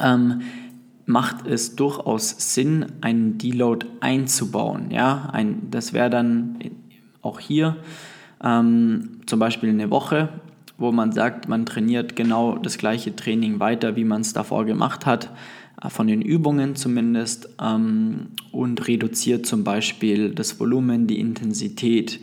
ähm, 0.00 0.42
macht 1.04 1.48
es 1.48 1.74
durchaus 1.74 2.54
Sinn, 2.54 2.86
einen 3.00 3.38
Deload 3.38 3.86
einzubauen. 3.98 4.92
Ja, 4.92 5.30
ein, 5.32 5.68
das 5.70 5.92
wäre 5.92 6.10
dann 6.10 6.58
auch 7.22 7.40
hier 7.40 7.76
ähm, 8.42 9.20
zum 9.26 9.38
Beispiel 9.38 9.70
eine 9.70 9.90
Woche, 9.90 10.28
wo 10.76 10.92
man 10.92 11.12
sagt, 11.12 11.48
man 11.48 11.66
trainiert 11.66 12.16
genau 12.16 12.56
das 12.56 12.78
gleiche 12.78 13.14
Training 13.14 13.60
weiter, 13.60 13.96
wie 13.96 14.04
man 14.04 14.20
es 14.20 14.32
davor 14.32 14.64
gemacht 14.64 15.06
hat, 15.06 15.30
äh, 15.82 15.88
von 15.88 16.06
den 16.06 16.22
Übungen 16.22 16.76
zumindest, 16.76 17.48
ähm, 17.60 18.28
und 18.52 18.86
reduziert 18.88 19.46
zum 19.46 19.64
Beispiel 19.64 20.34
das 20.34 20.58
Volumen, 20.60 21.06
die 21.06 21.20
Intensität 21.20 22.20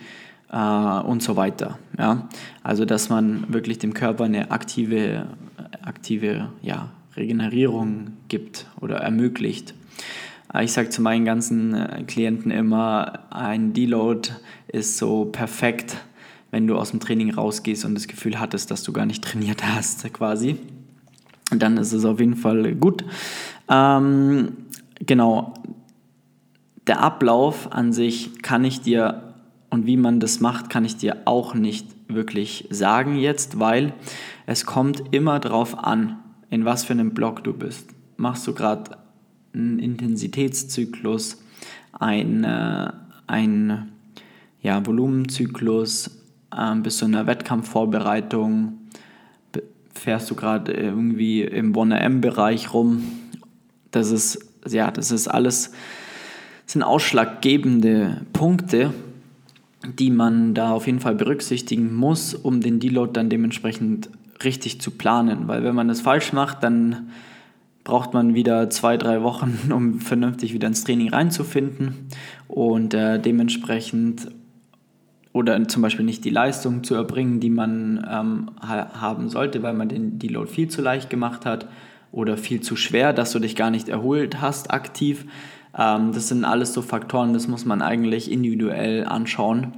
äh, 0.52 0.58
und 0.58 1.22
so 1.22 1.36
weiter. 1.36 1.78
Ja? 1.98 2.30
Also 2.64 2.86
dass 2.86 3.10
man 3.10 3.46
wirklich 3.54 3.80
dem 3.80 3.94
Körper 3.94 4.26
eine 4.26 4.52
aktive, 4.52 5.28
aktive 5.82 6.50
ja, 6.62 6.90
Regenerierung 7.16 8.14
gibt 8.28 8.66
oder 8.82 8.98
ermöglicht. 8.98 9.74
Äh, 10.54 10.66
ich 10.66 10.72
sage 10.72 10.90
zu 10.90 11.02
meinen 11.02 11.26
ganzen 11.26 11.74
äh, 11.74 12.04
Klienten 12.08 12.52
immer, 12.52 13.20
ein 13.30 13.74
Deload 13.74 14.30
ist 14.76 14.98
so 14.98 15.26
perfekt, 15.26 15.98
wenn 16.52 16.68
du 16.68 16.78
aus 16.78 16.92
dem 16.92 17.00
Training 17.00 17.34
rausgehst 17.34 17.86
und 17.86 17.96
das 17.96 18.08
Gefühl 18.08 18.40
hattest, 18.40 18.70
dass 18.70 18.84
du 18.84 18.94
gar 18.94 19.06
nicht 19.06 19.24
trainiert 19.24 19.64
hast, 19.66 20.14
quasi. 20.14 20.58
Dann 21.50 21.78
ist 21.78 21.94
es 21.94 22.06
auf 22.06 22.20
jeden 22.20 22.36
Fall 22.36 22.76
gut. 22.76 23.04
Ähm, 23.70 24.54
genau. 25.00 25.54
Der 26.88 27.00
Ablauf 27.02 27.72
an 27.72 27.94
sich 27.94 28.42
kann 28.44 28.64
ich 28.64 28.82
dir 28.82 29.34
und 29.70 29.88
wie 29.88 29.98
man 29.98 30.20
das 30.20 30.40
macht, 30.40 30.70
kann 30.70 30.86
ich 30.86 30.98
dir 30.98 31.24
auch 31.26 31.56
nicht 31.56 31.88
wirklich 32.08 32.68
sagen 32.70 33.16
jetzt, 33.18 33.60
weil 33.60 33.94
es 34.46 34.66
kommt 34.66 35.04
immer 35.12 35.40
darauf 35.40 35.84
an, 35.84 36.20
in 36.50 36.66
was 36.66 36.84
für 36.84 36.94
einem 36.94 37.14
Block 37.14 37.44
du 37.44 37.54
bist. 37.54 37.90
Machst 38.18 38.46
du 38.46 38.54
gerade 38.54 38.98
einen 39.54 39.80
Intensitätszyklus, 39.80 41.42
ein, 41.92 42.44
äh, 42.44 42.92
ein 43.28 43.92
ja, 44.66 44.84
Volumenzyklus, 44.84 46.10
äh, 46.52 46.76
bist 46.78 47.00
du 47.00 47.06
in 47.06 47.12
der 47.12 47.28
Wettkampfvorbereitung, 47.28 48.80
fährst 49.94 50.30
du 50.32 50.36
gerade 50.36 50.74
irgendwie 50.74 51.44
im 51.44 51.72
1M-Bereich 51.74 52.74
rum. 52.74 53.04
Das 53.92 54.10
ist, 54.10 54.40
ja, 54.68 54.90
das 54.90 55.12
ist 55.12 55.28
alles, 55.28 55.72
sind 56.66 56.82
ausschlaggebende 56.82 58.22
Punkte, 58.34 58.92
die 60.00 60.10
man 60.10 60.56
da 60.56 60.72
auf 60.72 60.88
jeden 60.88 61.00
Fall 61.00 61.14
berücksichtigen 61.14 61.94
muss, 61.94 62.34
um 62.34 62.60
den 62.60 62.80
Deload 62.80 63.14
dann 63.14 63.30
dementsprechend 63.30 64.10
richtig 64.44 64.82
zu 64.82 64.90
planen. 64.90 65.48
Weil 65.48 65.64
wenn 65.64 65.76
man 65.76 65.88
das 65.88 66.02
falsch 66.02 66.34
macht, 66.34 66.64
dann 66.64 67.10
braucht 67.84 68.16
man 68.16 68.34
wieder 68.34 68.72
zwei, 68.72 68.98
drei 68.98 69.22
Wochen, 69.22 69.60
um 69.72 70.00
vernünftig 70.00 70.54
wieder 70.54 70.68
ins 70.68 70.84
Training 70.84 71.10
reinzufinden 71.10 72.08
und 72.48 72.96
äh, 72.96 73.20
dementsprechend 73.20 74.32
oder 75.36 75.68
zum 75.68 75.82
Beispiel 75.82 76.06
nicht 76.06 76.24
die 76.24 76.30
Leistung 76.30 76.86
zu 76.86 76.96
erbringen, 76.96 77.42
die 77.42 77.50
man 77.50 78.08
ähm, 78.10 78.52
haben 78.62 79.28
sollte, 79.28 79.62
weil 79.64 79.74
man 79.74 79.90
den 79.90 80.18
Deload 80.18 80.50
viel 80.50 80.70
zu 80.70 80.82
leicht 80.82 81.10
gemacht 81.10 81.46
hat 81.46 81.68
oder 82.14 82.38
viel 82.38 82.62
zu 82.62 82.78
schwer, 82.78 83.12
dass 83.12 83.34
du 83.34 83.40
dich 83.40 83.58
gar 83.58 83.70
nicht 83.70 83.90
erholt 83.90 84.40
hast 84.40 84.72
aktiv. 84.72 85.26
Ähm, 85.78 86.14
das 86.14 86.30
sind 86.30 86.46
alles 86.46 86.74
so 86.74 86.82
Faktoren, 86.82 87.34
das 87.34 87.50
muss 87.50 87.66
man 87.66 87.82
eigentlich 87.82 88.32
individuell 88.32 89.04
anschauen. 89.04 89.74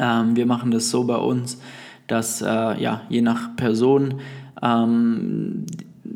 Ähm, 0.00 0.34
wir 0.34 0.46
machen 0.46 0.72
das 0.72 0.90
so 0.90 1.04
bei 1.04 1.18
uns, 1.18 1.60
dass 2.08 2.42
äh, 2.42 2.82
ja, 2.82 3.02
je 3.08 3.20
nach 3.20 3.54
Person, 3.54 4.14
ähm, 4.60 5.66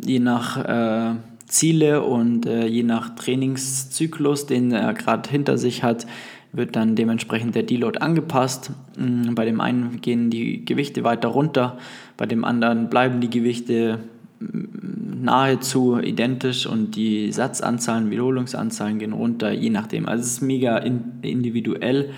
je 0.04 0.18
nach 0.18 0.56
äh, 0.56 1.14
Ziele 1.46 2.02
und 2.02 2.46
äh, 2.46 2.66
je 2.66 2.82
nach 2.82 3.14
Trainingszyklus, 3.14 4.46
den 4.46 4.72
er 4.72 4.94
gerade 4.94 5.30
hinter 5.30 5.58
sich 5.58 5.84
hat, 5.84 6.08
wird 6.52 6.76
dann 6.76 6.94
dementsprechend 6.94 7.54
der 7.54 7.62
Deload 7.62 7.98
angepasst. 7.98 8.72
Mm, 8.96 9.34
bei 9.34 9.44
dem 9.44 9.60
einen 9.60 10.00
gehen 10.00 10.30
die 10.30 10.64
Gewichte 10.64 11.04
weiter 11.04 11.28
runter, 11.28 11.78
bei 12.16 12.26
dem 12.26 12.44
anderen 12.44 12.90
bleiben 12.90 13.20
die 13.20 13.30
Gewichte 13.30 14.00
mm, 14.40 15.24
nahezu 15.24 15.98
identisch 15.98 16.66
und 16.66 16.96
die 16.96 17.32
Satzanzahlen, 17.32 18.10
Wiederholungsanzahlen 18.10 18.98
gehen 18.98 19.12
runter, 19.12 19.52
je 19.52 19.70
nachdem. 19.70 20.08
Also 20.08 20.22
es 20.22 20.32
ist 20.32 20.42
mega 20.42 20.78
individuell. 20.78 22.10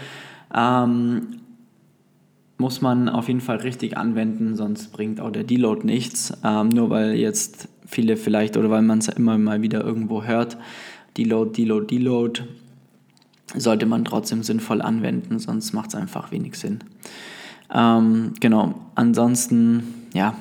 Ähm, 0.54 1.22
muss 2.56 2.80
man 2.80 3.08
auf 3.08 3.28
jeden 3.28 3.40
Fall 3.40 3.58
richtig 3.58 3.98
anwenden, 3.98 4.54
sonst 4.56 4.92
bringt 4.92 5.20
auch 5.20 5.30
der 5.30 5.44
Deload 5.44 5.84
nichts. 5.84 6.32
Ähm, 6.44 6.68
nur 6.68 6.88
weil 6.90 7.14
jetzt 7.14 7.68
viele 7.86 8.16
vielleicht 8.16 8.56
oder 8.56 8.70
weil 8.70 8.82
man 8.82 8.98
es 8.98 9.08
immer 9.08 9.36
mal 9.38 9.62
wieder 9.62 9.84
irgendwo 9.84 10.24
hört, 10.24 10.56
Deload, 11.16 11.50
Deload, 11.52 11.86
Deload, 11.86 12.42
sollte 13.56 13.87
man 13.87 14.04
trotzdem 14.04 14.42
sinnvoll 14.42 14.82
anwenden, 14.82 15.38
sonst 15.38 15.73
macht 15.73 15.88
es 15.88 15.94
einfach 15.94 16.30
wenig 16.30 16.56
Sinn. 16.58 16.80
Ähm, 17.73 18.32
genau, 18.40 18.75
ansonsten, 18.94 20.08
ja, 20.12 20.34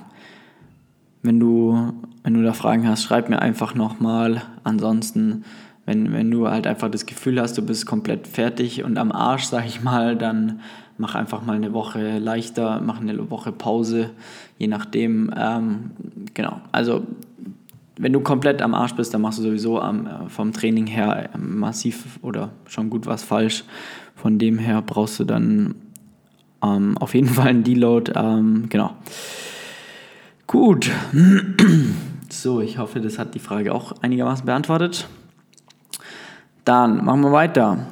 wenn 1.22 1.39
du, 1.39 1.93
wenn 2.24 2.34
du 2.34 2.43
da 2.43 2.53
Fragen 2.53 2.88
hast, 2.88 3.03
schreib 3.03 3.29
mir 3.29 3.41
einfach 3.41 3.75
nochmal. 3.75 4.41
Ansonsten, 4.63 5.46
wenn, 5.86 6.13
wenn 6.13 6.29
du 6.29 6.50
halt 6.50 6.67
einfach 6.67 6.89
das 6.89 7.05
Gefühl 7.05 7.39
hast, 7.39 7.58
du 7.58 7.62
bist 7.65 7.86
komplett 7.86 8.27
fertig 8.27 8.84
und 8.84 8.98
am 8.98 9.12
Arsch, 9.12 9.46
sag 9.46 9.65
ich 9.65 9.82
mal, 9.82 10.17
dann 10.17 10.60
mach 10.98 11.15
einfach 11.15 11.43
mal 11.46 11.55
eine 11.55 11.74
Woche 11.74 12.20
leichter, 12.20 12.82
mach 12.82 13.01
eine 13.01 13.29
Woche 13.32 13.51
Pause, 13.51 14.12
je 14.58 14.67
nachdem. 14.67 15.34
Ähm, 15.36 15.91
genau, 16.34 16.62
also 16.72 17.03
wenn 17.97 18.13
du 18.13 18.21
komplett 18.21 18.62
am 18.62 18.73
Arsch 18.73 18.95
bist, 18.95 19.13
dann 19.13 19.21
machst 19.21 19.39
du 19.39 19.43
sowieso 19.43 19.79
am, 19.79 20.07
äh, 20.07 20.29
vom 20.29 20.51
Training 20.53 20.88
her 20.88 21.29
massiv 21.38 22.19
oder 22.21 22.51
schon 22.67 22.89
gut 22.89 23.05
was 23.05 23.23
falsch. 23.23 23.63
Von 24.15 24.39
dem 24.39 24.57
her 24.57 24.81
brauchst 24.81 25.19
du 25.19 25.23
dann 25.23 25.75
ähm, 26.63 26.97
auf 26.97 27.13
jeden 27.13 27.27
Fall 27.27 27.47
einen 27.47 27.63
Deload. 27.63 28.13
Ähm, 28.15 28.65
genau. 28.69 28.95
Gut. 30.47 30.91
So, 32.29 32.62
ich 32.62 32.79
hoffe, 32.79 33.00
das 33.00 33.19
hat 33.19 33.35
die 33.35 33.39
Frage 33.39 33.75
auch 33.75 33.91
einigermaßen 34.01 34.47
beantwortet. 34.47 35.07
Dann 36.65 37.05
machen 37.05 37.21
wir 37.21 37.31
weiter. 37.31 37.85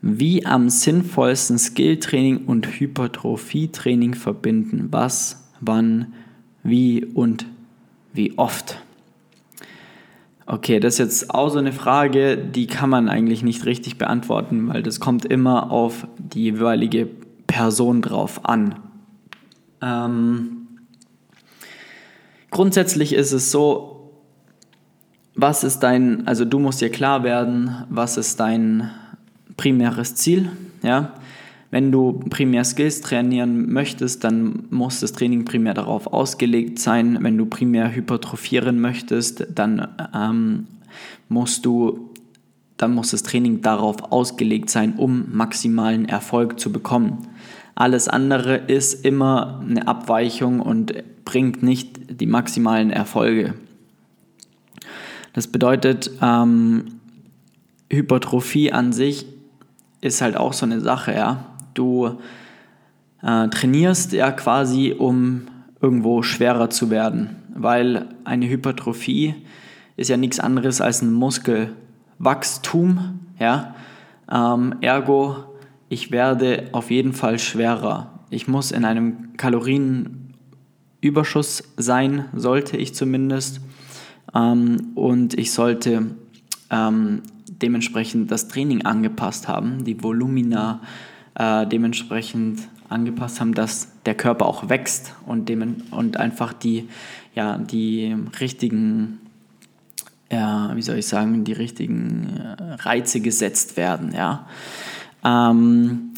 Wie 0.00 0.46
am 0.46 0.70
sinnvollsten 0.70 1.58
Skilltraining 1.58 2.46
und 2.46 2.66
Hypertrophietraining 2.66 4.14
verbinden? 4.14 4.88
Was, 4.92 5.50
wann, 5.60 6.14
wie 6.62 7.04
und 7.04 7.44
wie 8.14 8.38
oft? 8.38 8.80
Okay, 10.48 10.78
das 10.78 10.94
ist 10.94 10.98
jetzt 10.98 11.34
auch 11.34 11.48
so 11.48 11.58
eine 11.58 11.72
Frage, 11.72 12.38
die 12.38 12.68
kann 12.68 12.88
man 12.88 13.08
eigentlich 13.08 13.42
nicht 13.42 13.66
richtig 13.66 13.98
beantworten, 13.98 14.68
weil 14.68 14.82
das 14.84 15.00
kommt 15.00 15.24
immer 15.24 15.72
auf 15.72 16.06
die 16.18 16.44
jeweilige 16.44 17.08
Person 17.48 18.00
drauf 18.00 18.44
an. 18.44 18.76
Ähm, 19.82 20.68
grundsätzlich 22.52 23.12
ist 23.12 23.32
es 23.32 23.50
so, 23.50 24.12
was 25.34 25.64
ist 25.64 25.80
dein, 25.80 26.28
also 26.28 26.44
du 26.44 26.60
musst 26.60 26.80
dir 26.80 26.90
klar 26.90 27.24
werden, 27.24 27.84
was 27.90 28.16
ist 28.16 28.38
dein 28.38 28.90
primäres 29.56 30.14
Ziel, 30.14 30.50
ja? 30.82 31.14
Wenn 31.70 31.90
du 31.90 32.20
primär 32.30 32.64
Skills 32.64 33.00
trainieren 33.00 33.72
möchtest, 33.72 34.24
dann 34.24 34.64
muss 34.70 35.00
das 35.00 35.12
Training 35.12 35.44
primär 35.44 35.74
darauf 35.74 36.06
ausgelegt 36.06 36.78
sein. 36.78 37.18
Wenn 37.22 37.36
du 37.36 37.46
primär 37.46 37.94
hypertrophieren 37.94 38.80
möchtest, 38.80 39.46
dann 39.54 39.88
ähm, 40.14 40.66
musst 41.28 41.66
du 41.66 42.10
dann 42.76 42.94
muss 42.94 43.10
das 43.10 43.22
Training 43.22 43.62
darauf 43.62 44.12
ausgelegt 44.12 44.68
sein, 44.70 44.94
um 44.96 45.34
maximalen 45.34 46.06
Erfolg 46.06 46.60
zu 46.60 46.70
bekommen. 46.70 47.26
Alles 47.74 48.08
andere 48.08 48.56
ist 48.56 49.04
immer 49.04 49.60
eine 49.60 49.88
Abweichung 49.88 50.60
und 50.60 50.92
bringt 51.24 51.62
nicht 51.62 52.20
die 52.20 52.26
maximalen 52.26 52.90
Erfolge. 52.90 53.54
Das 55.32 55.46
bedeutet, 55.46 56.10
ähm, 56.22 57.00
Hypertrophie 57.90 58.72
an 58.72 58.92
sich 58.92 59.26
ist 60.00 60.22
halt 60.22 60.36
auch 60.36 60.52
so 60.52 60.64
eine 60.66 60.80
Sache, 60.80 61.12
ja. 61.12 61.55
Du 61.76 62.18
äh, 63.22 63.48
trainierst 63.48 64.12
ja 64.12 64.30
quasi, 64.32 64.94
um 64.96 65.42
irgendwo 65.80 66.22
schwerer 66.22 66.70
zu 66.70 66.90
werden, 66.90 67.36
weil 67.54 68.08
eine 68.24 68.48
Hypertrophie 68.48 69.34
ist 69.96 70.08
ja 70.08 70.16
nichts 70.16 70.40
anderes 70.40 70.80
als 70.80 71.02
ein 71.02 71.12
Muskelwachstum, 71.12 73.20
ja. 73.38 73.74
Ähm, 74.30 74.76
ergo, 74.80 75.36
ich 75.88 76.10
werde 76.10 76.64
auf 76.72 76.90
jeden 76.90 77.12
Fall 77.12 77.38
schwerer. 77.38 78.18
Ich 78.30 78.48
muss 78.48 78.72
in 78.72 78.84
einem 78.84 79.36
Kalorienüberschuss 79.36 81.62
sein, 81.76 82.24
sollte 82.34 82.76
ich 82.76 82.92
zumindest. 82.94 83.60
Ähm, 84.34 84.88
und 84.96 85.38
ich 85.38 85.52
sollte 85.52 86.16
ähm, 86.70 87.22
dementsprechend 87.48 88.28
das 88.30 88.48
Training 88.48 88.84
angepasst 88.84 89.46
haben, 89.46 89.84
die 89.84 90.02
Volumina 90.02 90.80
äh, 91.38 91.66
dementsprechend 91.66 92.68
angepasst 92.88 93.40
haben, 93.40 93.54
dass 93.54 93.88
der 94.04 94.14
Körper 94.14 94.46
auch 94.46 94.68
wächst 94.68 95.14
und, 95.26 95.48
dem, 95.48 95.82
und 95.90 96.16
einfach 96.18 96.52
die, 96.52 96.88
ja, 97.34 97.58
die 97.58 98.16
richtigen, 98.40 99.20
ja, 100.30 100.72
wie 100.74 100.82
soll 100.82 100.96
ich 100.96 101.06
sagen, 101.06 101.44
die 101.44 101.52
richtigen 101.52 102.36
äh, 102.36 102.74
Reize 102.82 103.20
gesetzt 103.20 103.76
werden. 103.76 104.12
Ja. 104.12 104.46
Ähm, 105.24 106.14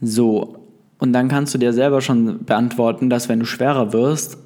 so, 0.00 0.66
und 0.98 1.12
dann 1.12 1.28
kannst 1.28 1.54
du 1.54 1.58
dir 1.58 1.72
selber 1.72 2.00
schon 2.00 2.44
beantworten, 2.44 3.10
dass 3.10 3.28
wenn 3.28 3.40
du 3.40 3.46
schwerer 3.46 3.92
wirst, 3.92 4.38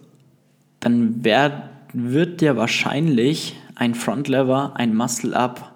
dann 0.81 1.25
werd, 1.25 1.71
wird 1.93 2.41
dir 2.41 2.57
wahrscheinlich 2.57 3.57
ein 3.75 3.95
Frontlever, 3.95 4.73
ein 4.77 4.95
Muscle-Up, 4.95 5.73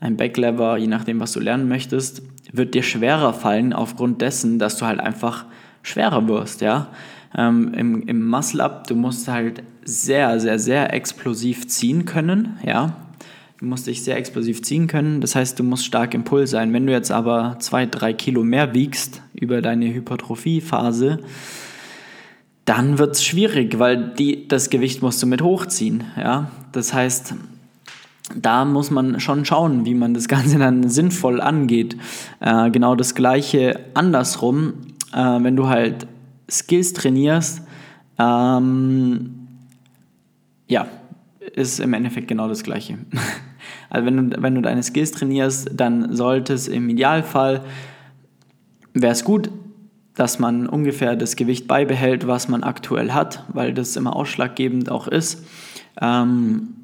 ein 0.00 0.16
Backlever, 0.16 0.76
je 0.76 0.86
nachdem, 0.86 1.20
was 1.20 1.32
du 1.32 1.40
lernen 1.40 1.68
möchtest, 1.68 2.22
wird 2.56 2.74
dir 2.74 2.82
schwerer 2.82 3.32
fallen 3.32 3.72
aufgrund 3.72 4.20
dessen, 4.20 4.58
dass 4.58 4.76
du 4.76 4.86
halt 4.86 5.00
einfach 5.00 5.44
schwerer 5.82 6.26
wirst, 6.28 6.60
ja. 6.60 6.88
Ähm, 7.36 7.74
Im 7.74 8.02
im 8.06 8.28
Muscle-Up, 8.28 8.86
du 8.86 8.94
musst 8.94 9.26
halt 9.26 9.64
sehr, 9.84 10.38
sehr, 10.38 10.58
sehr 10.58 10.94
explosiv 10.94 11.66
ziehen 11.66 12.04
können, 12.04 12.58
ja. 12.64 12.96
Du 13.58 13.66
musst 13.66 13.86
dich 13.86 14.04
sehr 14.04 14.16
explosiv 14.16 14.62
ziehen 14.62 14.86
können, 14.86 15.20
das 15.20 15.34
heißt, 15.34 15.58
du 15.58 15.64
musst 15.64 15.84
stark 15.84 16.14
im 16.14 16.24
Pull 16.24 16.46
sein. 16.46 16.72
Wenn 16.72 16.86
du 16.86 16.92
jetzt 16.92 17.10
aber 17.10 17.56
zwei, 17.60 17.86
drei 17.86 18.12
Kilo 18.12 18.44
mehr 18.44 18.74
wiegst 18.74 19.22
über 19.34 19.62
deine 19.62 19.92
Hypertrophie-Phase, 19.92 21.20
dann 22.64 22.98
wird 22.98 23.16
es 23.16 23.24
schwierig, 23.24 23.78
weil 23.78 24.14
die, 24.14 24.48
das 24.48 24.70
Gewicht 24.70 25.02
musst 25.02 25.22
du 25.22 25.26
mit 25.26 25.42
hochziehen. 25.42 26.04
Ja? 26.16 26.50
Das 26.72 26.94
heißt, 26.94 27.34
da 28.34 28.64
muss 28.64 28.90
man 28.90 29.20
schon 29.20 29.44
schauen, 29.44 29.84
wie 29.84 29.94
man 29.94 30.14
das 30.14 30.28
Ganze 30.28 30.58
dann 30.58 30.88
sinnvoll 30.88 31.40
angeht. 31.40 31.96
Äh, 32.40 32.70
genau 32.70 32.94
das 32.94 33.14
gleiche 33.14 33.80
andersrum, 33.94 34.74
äh, 35.12 35.18
wenn 35.18 35.56
du 35.56 35.68
halt 35.68 36.06
Skills 36.50 36.92
trainierst, 36.92 37.62
ähm, 38.18 39.34
ja, 40.68 40.86
ist 41.54 41.80
im 41.80 41.92
Endeffekt 41.92 42.28
genau 42.28 42.48
das 42.48 42.62
gleiche. 42.62 42.98
Also 43.90 44.06
wenn 44.06 44.30
du, 44.30 44.42
wenn 44.42 44.56
du 44.56 44.60
deine 44.60 44.82
Skills 44.82 45.12
trainierst, 45.12 45.70
dann 45.72 46.14
sollte 46.16 46.52
es 46.52 46.66
im 46.66 46.88
Idealfall, 46.88 47.62
wäre 48.92 49.12
es 49.12 49.22
gut, 49.24 49.50
dass 50.16 50.40
man 50.40 50.66
ungefähr 50.66 51.14
das 51.14 51.36
Gewicht 51.36 51.68
beibehält, 51.68 52.26
was 52.26 52.48
man 52.48 52.64
aktuell 52.64 53.12
hat, 53.12 53.44
weil 53.52 53.72
das 53.72 53.94
immer 53.94 54.16
ausschlaggebend 54.16 54.90
auch 54.90 55.06
ist. 55.06 55.46
Ähm, 56.00 56.83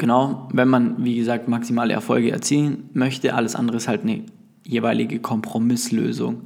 genau, 0.00 0.48
wenn 0.52 0.66
man, 0.66 1.04
wie 1.04 1.14
gesagt, 1.14 1.46
maximale 1.46 1.92
Erfolge 1.92 2.32
erzielen 2.32 2.90
möchte, 2.92 3.34
alles 3.34 3.54
andere 3.54 3.76
ist 3.76 3.86
halt 3.86 4.02
eine 4.02 4.24
jeweilige 4.64 5.20
Kompromisslösung. 5.20 6.42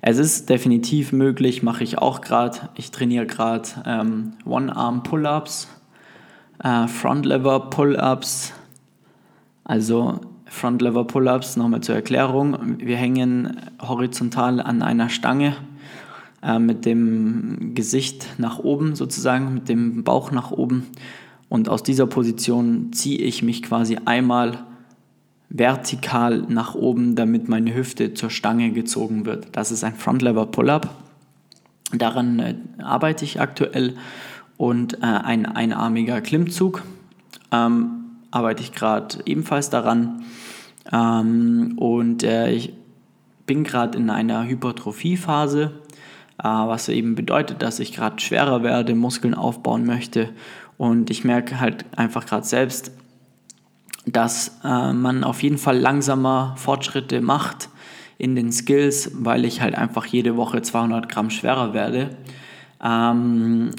Es 0.00 0.18
ist 0.18 0.48
definitiv 0.48 1.12
möglich, 1.12 1.62
mache 1.62 1.84
ich 1.84 1.98
auch 1.98 2.22
gerade. 2.22 2.70
Ich 2.74 2.90
trainiere 2.90 3.26
gerade 3.26 3.68
ähm, 3.84 4.32
One-Arm-Pull-Ups, 4.46 5.68
äh, 6.62 6.88
Front-Lever-Pull-Ups, 6.88 8.54
also 9.64 10.20
Front 10.54 10.82
Lever 10.82 11.04
Pull-ups, 11.04 11.56
nochmal 11.56 11.80
zur 11.80 11.96
Erklärung. 11.96 12.78
Wir 12.78 12.96
hängen 12.96 13.60
horizontal 13.80 14.60
an 14.60 14.82
einer 14.82 15.08
Stange 15.08 15.56
äh, 16.42 16.60
mit 16.60 16.84
dem 16.84 17.74
Gesicht 17.74 18.38
nach 18.38 18.60
oben 18.60 18.94
sozusagen, 18.94 19.52
mit 19.52 19.68
dem 19.68 20.04
Bauch 20.04 20.30
nach 20.30 20.52
oben. 20.52 20.86
Und 21.54 21.68
aus 21.68 21.84
dieser 21.84 22.08
Position 22.08 22.92
ziehe 22.92 23.20
ich 23.20 23.44
mich 23.44 23.62
quasi 23.62 23.96
einmal 24.06 24.64
vertikal 25.50 26.38
nach 26.48 26.74
oben, 26.74 27.14
damit 27.14 27.48
meine 27.48 27.72
Hüfte 27.72 28.12
zur 28.12 28.28
Stange 28.28 28.72
gezogen 28.72 29.24
wird. 29.24 29.46
Das 29.52 29.70
ist 29.70 29.84
ein 29.84 29.94
Front 29.94 30.22
Lever 30.22 30.46
Pull-up. 30.46 30.88
Daran 31.92 32.40
äh, 32.40 32.56
arbeite 32.82 33.24
ich 33.24 33.40
aktuell. 33.40 33.94
Und 34.56 34.94
äh, 34.94 35.06
ein 35.06 35.46
einarmiger 35.46 36.20
Klimmzug. 36.22 36.82
Ähm, 37.52 38.06
arbeite 38.32 38.64
ich 38.64 38.72
gerade 38.72 39.18
ebenfalls 39.24 39.70
daran. 39.70 40.24
Ähm, 40.92 41.74
und 41.76 42.24
äh, 42.24 42.50
ich 42.50 42.72
bin 43.46 43.62
gerade 43.62 43.96
in 43.96 44.10
einer 44.10 44.44
Hypertrophiephase, 44.44 45.70
äh, 46.40 46.48
was 46.48 46.88
eben 46.88 47.14
bedeutet, 47.14 47.62
dass 47.62 47.78
ich 47.78 47.92
gerade 47.92 48.18
schwerer 48.18 48.64
werde, 48.64 48.96
Muskeln 48.96 49.34
aufbauen 49.34 49.86
möchte. 49.86 50.30
Und 50.76 51.10
ich 51.10 51.24
merke 51.24 51.60
halt 51.60 51.84
einfach 51.96 52.26
gerade 52.26 52.46
selbst, 52.46 52.92
dass 54.06 54.60
äh, 54.64 54.92
man 54.92 55.24
auf 55.24 55.42
jeden 55.42 55.58
Fall 55.58 55.78
langsamer 55.78 56.54
Fortschritte 56.56 57.20
macht 57.20 57.68
in 58.18 58.34
den 58.34 58.52
Skills, 58.52 59.10
weil 59.14 59.44
ich 59.44 59.60
halt 59.60 59.74
einfach 59.76 60.06
jede 60.06 60.36
Woche 60.36 60.62
200 60.62 61.08
Gramm 61.08 61.30
schwerer 61.30 61.74
werde. 61.74 62.10
Ähm, 62.82 63.70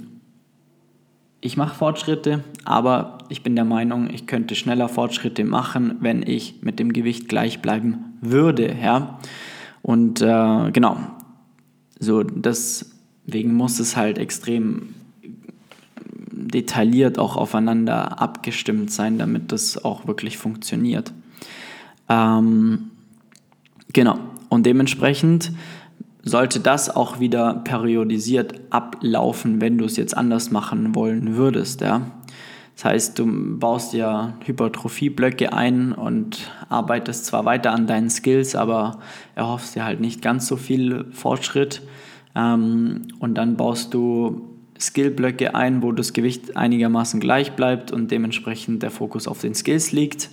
ich 1.42 1.58
mache 1.58 1.76
Fortschritte, 1.76 2.44
aber 2.64 3.20
ich 3.30 3.44
bin 3.44 3.56
der 3.56 3.66
Meinung, 3.66 4.10
ich 4.12 4.26
könnte 4.26 4.56
schneller 4.56 4.90
Fortschritte 4.90 5.44
machen, 5.44 5.98
wenn 6.00 6.24
ich 6.24 6.64
mit 6.64 6.80
dem 6.80 6.92
Gewicht 6.92 7.30
gleich 7.30 7.62
bleiben 7.62 8.18
würde. 8.20 8.76
Ja? 8.82 9.20
Und 9.84 10.22
äh, 10.22 10.72
genau, 10.72 10.98
so 12.00 12.24
deswegen 12.24 13.54
muss 13.54 13.80
es 13.80 13.96
halt 13.96 14.18
extrem 14.18 14.96
detailliert 16.36 17.18
auch 17.18 17.38
aufeinander 17.38 18.22
abgestimmt 18.22 18.92
sein, 18.92 19.18
damit 19.18 19.52
das 19.52 19.84
auch 19.84 20.08
wirklich 20.08 20.38
funktioniert. 20.38 21.14
Ähm, 22.10 22.92
genau, 23.94 24.20
und 24.50 24.66
dementsprechend 24.66 25.52
sollte 26.24 26.60
das 26.60 26.90
auch 26.90 27.20
wieder 27.20 27.62
periodisiert 27.64 28.60
ablaufen, 28.72 29.62
wenn 29.62 29.78
du 29.78 29.86
es 29.86 29.96
jetzt 29.96 30.18
anders 30.18 30.52
machen 30.52 30.96
wollen 30.96 31.36
würdest. 31.36 31.82
Ja? 31.82 32.02
Das 32.76 32.86
heißt, 32.86 33.20
du 33.20 33.26
baust 33.60 33.94
ja 33.94 34.34
Hypertrophieblöcke 34.44 35.54
ein 35.54 35.94
und 35.94 36.52
arbeitest 36.68 37.26
zwar 37.26 37.46
weiter 37.46 37.72
an 37.72 37.88
deinen 37.88 38.10
Skills, 38.10 38.56
aber 38.56 39.00
erhoffst 39.36 39.76
dir 39.76 39.86
halt 39.86 40.02
nicht 40.02 40.22
ganz 40.22 40.48
so 40.48 40.58
viel 40.58 41.06
Fortschritt. 41.12 41.84
Ähm, 42.36 43.04
und 43.20 43.36
dann 43.36 43.56
baust 43.56 43.94
du 43.94 44.55
Skillblöcke 44.80 45.56
ein, 45.56 45.82
wo 45.82 45.92
das 45.92 46.14
Gewicht 46.14 46.58
einigermaßen 46.58 47.20
gleich 47.20 47.54
bleibt 47.54 47.92
und 47.92 48.12
dementsprechend 48.12 48.84
der 48.84 48.92
Fokus 48.92 49.28
auf 49.28 49.40
den 49.40 49.56
Skills 49.56 49.92
liegt. 49.92 50.30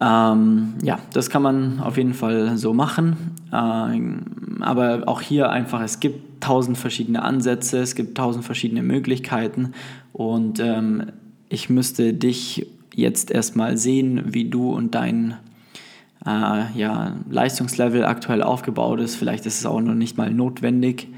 Ähm, 0.00 0.74
ja, 0.82 0.98
das 1.12 1.30
kann 1.30 1.42
man 1.42 1.80
auf 1.80 1.96
jeden 1.96 2.14
Fall 2.14 2.56
so 2.56 2.72
machen. 2.74 3.16
Ähm, 3.52 4.60
aber 4.60 5.02
auch 5.06 5.20
hier 5.20 5.50
einfach, 5.50 5.80
es 5.82 6.00
gibt 6.00 6.42
tausend 6.42 6.76
verschiedene 6.76 7.22
Ansätze, 7.22 7.78
es 7.78 7.94
gibt 7.94 8.16
tausend 8.16 8.44
verschiedene 8.44 8.82
Möglichkeiten 8.82 9.72
und 10.12 10.58
ähm, 10.58 11.04
ich 11.48 11.70
müsste 11.70 12.14
dich 12.14 12.66
jetzt 12.94 13.30
erstmal 13.30 13.76
sehen, 13.76 14.22
wie 14.26 14.48
du 14.48 14.72
und 14.72 14.94
dein 14.94 15.36
äh, 16.26 16.78
ja, 16.78 17.16
Leistungslevel 17.30 18.04
aktuell 18.04 18.42
aufgebaut 18.42 19.00
ist. 19.00 19.14
Vielleicht 19.14 19.46
ist 19.46 19.60
es 19.60 19.66
auch 19.66 19.80
noch 19.80 19.94
nicht 19.94 20.16
mal 20.16 20.32
notwendig, 20.32 21.08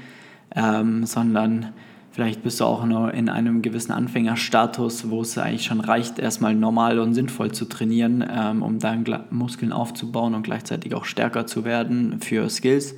ähm, 0.55 1.05
sondern 1.05 1.73
Vielleicht 2.15 2.43
bist 2.43 2.61
du 2.61 2.63
auch 2.63 2.85
noch 2.85 3.09
in 3.09 3.27
einem 3.27 3.61
gewissen 3.61 3.91
Anfängerstatus, 3.91 5.09
wo 5.09 5.19
es 5.19 5.37
eigentlich 5.37 5.65
schon 5.65 5.81
reicht, 5.81 6.17
erstmal 6.17 6.55
normal 6.55 6.99
und 6.99 7.13
sinnvoll 7.13 7.51
zu 7.51 7.65
trainieren, 7.65 8.23
ähm, 8.25 8.63
um 8.63 8.79
dann 8.79 9.03
Muskeln 9.31 9.73
aufzubauen 9.73 10.33
und 10.33 10.43
gleichzeitig 10.43 10.95
auch 10.95 11.03
stärker 11.03 11.45
zu 11.45 11.65
werden 11.65 12.21
für 12.21 12.49
Skills. 12.49 12.95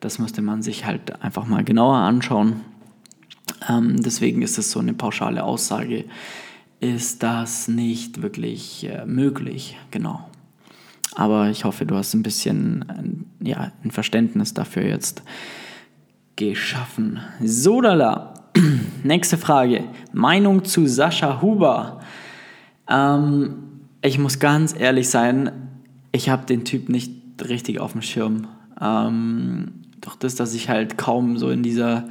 Das 0.00 0.18
müsste 0.18 0.42
man 0.42 0.62
sich 0.62 0.84
halt 0.84 1.22
einfach 1.22 1.46
mal 1.46 1.62
genauer 1.62 1.94
anschauen. 1.94 2.62
Ähm, 3.68 4.02
deswegen 4.02 4.42
ist 4.42 4.58
es 4.58 4.72
so 4.72 4.80
eine 4.80 4.94
pauschale 4.94 5.44
Aussage, 5.44 6.04
ist 6.80 7.22
das 7.22 7.68
nicht 7.68 8.20
wirklich 8.20 8.84
äh, 8.90 9.06
möglich. 9.06 9.78
Genau. 9.92 10.28
Aber 11.14 11.50
ich 11.50 11.64
hoffe, 11.64 11.86
du 11.86 11.94
hast 11.94 12.14
ein 12.14 12.24
bisschen 12.24 13.26
ja, 13.38 13.70
ein 13.84 13.92
Verständnis 13.92 14.54
dafür 14.54 14.82
jetzt 14.82 15.22
geschaffen. 16.36 17.20
Sodala. 17.42 18.34
Nächste 19.02 19.38
Frage. 19.38 19.84
Meinung 20.12 20.64
zu 20.64 20.86
Sascha 20.86 21.40
Huber. 21.42 22.00
Ähm, 22.88 23.56
ich 24.02 24.18
muss 24.18 24.38
ganz 24.38 24.74
ehrlich 24.78 25.08
sein, 25.08 25.52
ich 26.12 26.28
habe 26.28 26.46
den 26.46 26.64
Typ 26.64 26.88
nicht 26.88 27.12
richtig 27.48 27.80
auf 27.80 27.92
dem 27.92 28.02
Schirm. 28.02 28.46
Ähm, 28.80 29.82
doch 30.00 30.16
das, 30.16 30.34
dass 30.34 30.54
ich 30.54 30.68
halt 30.68 30.98
kaum 30.98 31.38
so 31.38 31.50
in 31.50 31.62
dieser 31.62 32.04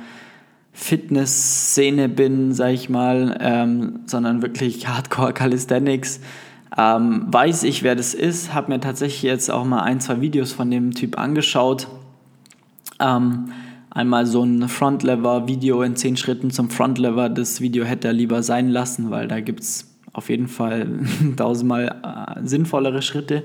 Fitness-Szene 0.74 2.10
bin, 2.10 2.54
sag 2.54 2.72
ich 2.74 2.90
mal, 2.90 3.38
ähm, 3.40 4.00
sondern 4.08 4.42
wirklich 4.42 4.88
Hardcore 4.88 5.34
Calisthenics. 5.34 6.20
Ähm, 6.76 7.26
weiß 7.28 7.64
ich, 7.64 7.84
wer 7.84 7.96
das 7.96 8.16
ist, 8.16 8.54
habe 8.54 8.72
mir 8.72 8.80
tatsächlich 8.80 9.22
jetzt 9.22 9.52
auch 9.52 9.64
mal 9.64 9.84
ein, 9.84 10.00
zwei 10.00 10.20
Videos 10.22 10.52
von 10.52 10.72
dem 10.72 10.92
Typ 10.92 11.20
angeschaut. 11.20 11.88
Ähm, 13.00 13.52
einmal 13.94 14.26
so 14.26 14.44
ein 14.44 14.68
Frontlever-Video 14.68 15.84
in 15.84 15.96
10 15.96 16.18
Schritten 16.18 16.52
zum 16.52 16.70
Frontlever. 16.70 17.30
Das 17.30 17.62
Video 17.62 17.86
hätte 17.86 18.08
er 18.08 18.14
lieber 18.14 18.42
sein 18.44 18.70
lassen, 18.70 19.12
weil 19.12 19.28
da 19.28 19.40
gibt 19.40 19.62
es 19.62 19.96
auf 20.12 20.30
jeden 20.30 20.48
Fall 20.48 21.00
tausendmal 21.38 22.02
äh, 22.04 22.46
sinnvollere 22.46 23.02
Schritte. 23.02 23.44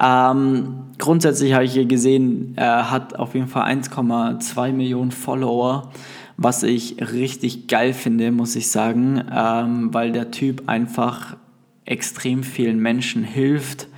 Ähm, 0.00 0.84
grundsätzlich 0.98 1.54
habe 1.54 1.64
ich 1.64 1.72
hier 1.72 1.86
gesehen, 1.86 2.52
er 2.56 2.90
hat 2.90 3.18
auf 3.18 3.34
jeden 3.34 3.48
Fall 3.48 3.70
1,2 3.70 4.72
Millionen 4.72 5.10
Follower, 5.10 5.90
was 6.36 6.62
ich 6.62 6.96
richtig 7.12 7.68
geil 7.68 7.92
finde, 7.92 8.30
muss 8.30 8.56
ich 8.56 8.70
sagen, 8.70 9.22
ähm, 9.34 9.92
weil 9.92 10.12
der 10.12 10.30
Typ 10.30 10.64
einfach 10.66 11.36
extrem 11.84 12.42
vielen 12.42 12.78
Menschen 12.78 13.22
hilft, 13.22 13.88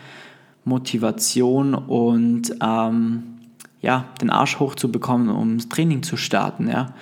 Motivation 0.64 1.74
und 1.74 2.54
ähm, 2.60 3.33
ja, 3.84 4.06
den 4.20 4.30
Arsch 4.30 4.58
hochzubekommen, 4.58 5.28
um 5.28 5.58
das 5.58 5.68
Training 5.68 6.02
zu 6.02 6.16
starten. 6.16 6.68
Ja. 6.68 6.94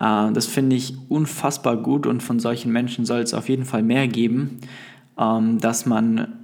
Äh, 0.00 0.32
das 0.32 0.46
finde 0.46 0.76
ich 0.76 0.94
unfassbar 1.08 1.76
gut 1.76 2.06
und 2.06 2.22
von 2.22 2.40
solchen 2.40 2.72
Menschen 2.72 3.06
soll 3.06 3.20
es 3.20 3.34
auf 3.34 3.48
jeden 3.48 3.64
Fall 3.64 3.82
mehr 3.82 4.08
geben, 4.08 4.58
ähm, 5.18 5.58
dass 5.60 5.86
man 5.86 6.34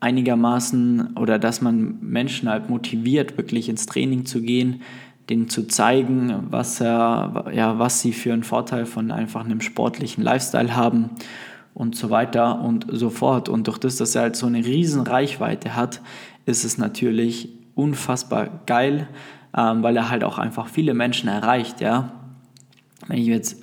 einigermaßen 0.00 1.16
oder 1.16 1.38
dass 1.38 1.62
man 1.62 1.98
Menschen 2.00 2.48
halt 2.48 2.68
motiviert, 2.68 3.36
wirklich 3.36 3.68
ins 3.68 3.86
Training 3.86 4.26
zu 4.26 4.42
gehen, 4.42 4.82
denen 5.30 5.48
zu 5.48 5.68
zeigen, 5.68 6.34
was, 6.50 6.80
er, 6.80 7.44
ja, 7.54 7.78
was 7.78 8.00
sie 8.00 8.12
für 8.12 8.32
einen 8.32 8.42
Vorteil 8.42 8.84
von 8.84 9.12
einfach 9.12 9.44
einem 9.44 9.60
sportlichen 9.60 10.24
Lifestyle 10.24 10.74
haben 10.74 11.10
und 11.72 11.94
so 11.94 12.10
weiter 12.10 12.60
und 12.60 12.86
so 12.90 13.10
fort. 13.10 13.48
Und 13.48 13.68
durch 13.68 13.78
das, 13.78 13.94
dass 13.94 14.16
er 14.16 14.22
halt 14.22 14.36
so 14.36 14.46
eine 14.46 14.64
riesen 14.64 15.02
Reichweite 15.02 15.76
hat, 15.76 16.00
ist 16.46 16.64
es 16.64 16.78
natürlich 16.78 17.61
unfassbar 17.74 18.48
geil, 18.66 19.08
ähm, 19.56 19.82
weil 19.82 19.96
er 19.96 20.10
halt 20.10 20.24
auch 20.24 20.38
einfach 20.38 20.68
viele 20.68 20.94
Menschen 20.94 21.28
erreicht, 21.28 21.80
ja. 21.80 22.12
Wenn 23.06 23.18
ich 23.18 23.26
jetzt 23.26 23.62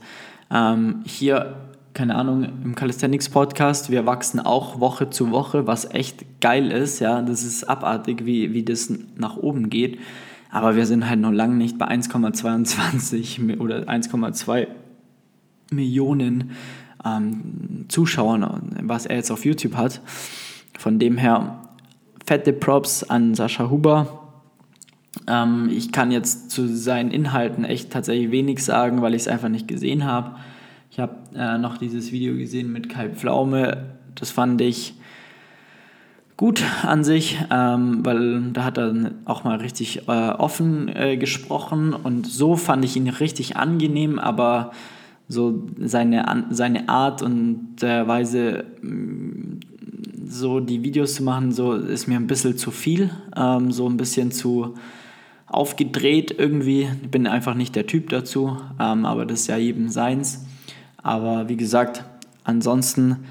ähm, 0.52 1.02
hier, 1.06 1.56
keine 1.94 2.16
Ahnung, 2.16 2.44
im 2.64 2.76
Calisthenics 2.76 3.30
Podcast, 3.30 3.90
wir 3.90 4.06
wachsen 4.06 4.40
auch 4.40 4.80
Woche 4.80 5.10
zu 5.10 5.32
Woche, 5.32 5.68
was 5.68 5.86
echt 5.94 6.42
geil 6.42 6.72
ist, 6.72 7.00
ja. 7.00 7.22
Das 7.22 7.44
ist 7.44 7.64
abartig, 7.64 8.26
wie, 8.26 8.54
wie 8.54 8.64
das 8.64 8.92
nach 9.16 9.38
oben 9.38 9.70
geht. 9.70 10.00
Aber 10.52 10.76
wir 10.76 10.86
sind 10.86 11.08
halt 11.08 11.20
noch 11.20 11.32
lange 11.32 11.56
nicht 11.56 11.78
bei 11.78 11.88
1,22 11.88 13.60
oder 13.60 13.84
1,2 13.84 14.68
Millionen 15.72 16.52
ähm, 17.06 17.86
Zuschauern, 17.88 18.76
was 18.82 19.06
er 19.06 19.18
jetzt 19.18 19.32
auf 19.32 19.46
YouTube 19.46 19.76
hat. 19.76 20.02
Von 20.78 20.98
dem 20.98 21.18
her 21.18 21.69
fette 22.30 22.54
Props 22.54 23.02
an 23.02 23.34
Sascha 23.34 23.72
Huber. 23.72 24.30
Ähm, 25.26 25.68
ich 25.72 25.92
kann 25.92 26.12
jetzt 26.12 26.52
zu 26.52 26.68
seinen 26.68 27.10
Inhalten 27.10 27.66
echt 27.66 27.90
tatsächlich 27.90 28.30
wenig 28.30 28.64
sagen, 28.64 29.02
weil 29.02 29.16
ich 29.16 29.24
es 29.24 29.28
einfach 29.28 29.50
nicht 29.50 29.68
gesehen 29.68 30.06
habe. 30.06 30.36
Ich 30.92 31.00
habe 31.00 31.16
äh, 31.36 31.58
noch 31.58 31.80
dieses 31.80 32.12
Video 32.12 32.36
gesehen 32.36 32.72
mit 32.72 32.88
Kai 32.88 33.10
Pflaume. 33.10 33.96
Das 34.14 34.30
fand 34.30 34.62
ich 34.62 34.94
gut 36.38 36.62
an 36.84 37.04
sich, 37.04 37.40
ähm, 37.50 38.06
weil 38.06 38.52
da 38.54 38.64
hat 38.64 38.78
er 38.78 39.12
auch 39.26 39.44
mal 39.44 39.58
richtig 39.58 40.08
äh, 40.08 40.12
offen 40.12 40.88
äh, 40.96 41.18
gesprochen 41.18 41.94
und 41.94 42.28
so 42.28 42.56
fand 42.56 42.86
ich 42.86 42.96
ihn 42.96 43.10
richtig 43.10 43.58
angenehm, 43.58 44.20
aber 44.20 44.70
so 45.28 45.68
seine, 45.80 46.46
seine 46.52 46.90
Art 46.90 47.24
und 47.24 47.82
äh, 47.82 48.08
Weise, 48.08 48.66
mm, 48.84 49.62
so 50.30 50.60
die 50.60 50.84
Videos 50.84 51.16
zu 51.16 51.24
machen, 51.24 51.52
so 51.52 51.74
ist 51.74 52.08
mir 52.08 52.16
ein 52.16 52.28
bisschen 52.28 52.56
zu 52.56 52.70
viel, 52.70 53.10
ähm, 53.36 53.72
so 53.72 53.90
ein 53.90 53.98
bisschen 53.98 54.32
zu 54.32 54.76
aufgedreht 55.48 56.36
irgendwie. 56.38 56.88
Ich 57.02 57.10
bin 57.10 57.26
einfach 57.26 57.56
nicht 57.56 57.76
der 57.76 57.88
Typ 57.88 58.10
dazu, 58.10 58.58
ähm, 58.80 59.06
aber 59.06 59.26
das 59.26 59.42
ist 59.42 59.48
ja 59.48 59.58
jedem 59.58 59.90
seins. 59.90 60.46
Aber 61.02 61.50
wie 61.50 61.58
gesagt, 61.58 62.06
ansonsten 62.44 63.26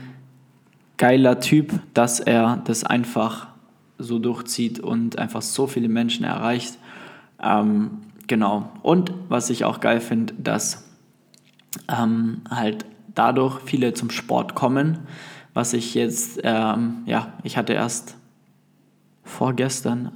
geiler 0.96 1.38
Typ, 1.38 1.78
dass 1.94 2.18
er 2.18 2.62
das 2.64 2.82
einfach 2.82 3.46
so 3.98 4.18
durchzieht 4.18 4.80
und 4.80 5.18
einfach 5.18 5.42
so 5.42 5.68
viele 5.68 5.88
Menschen 5.88 6.24
erreicht. 6.24 6.78
Ähm, 7.40 8.02
genau. 8.26 8.70
Und 8.82 9.12
was 9.28 9.50
ich 9.50 9.64
auch 9.64 9.78
geil 9.78 10.00
finde, 10.00 10.34
dass 10.34 10.88
ähm, 11.88 12.40
halt 12.50 12.84
dadurch 13.14 13.60
viele 13.64 13.94
zum 13.94 14.10
Sport 14.10 14.56
kommen, 14.56 14.98
was 15.58 15.72
ich 15.72 15.96
jetzt, 15.96 16.38
ähm, 16.44 16.98
ja, 17.04 17.32
ich 17.42 17.56
hatte 17.56 17.72
erst 17.72 18.14
vorgestern, 19.24 20.12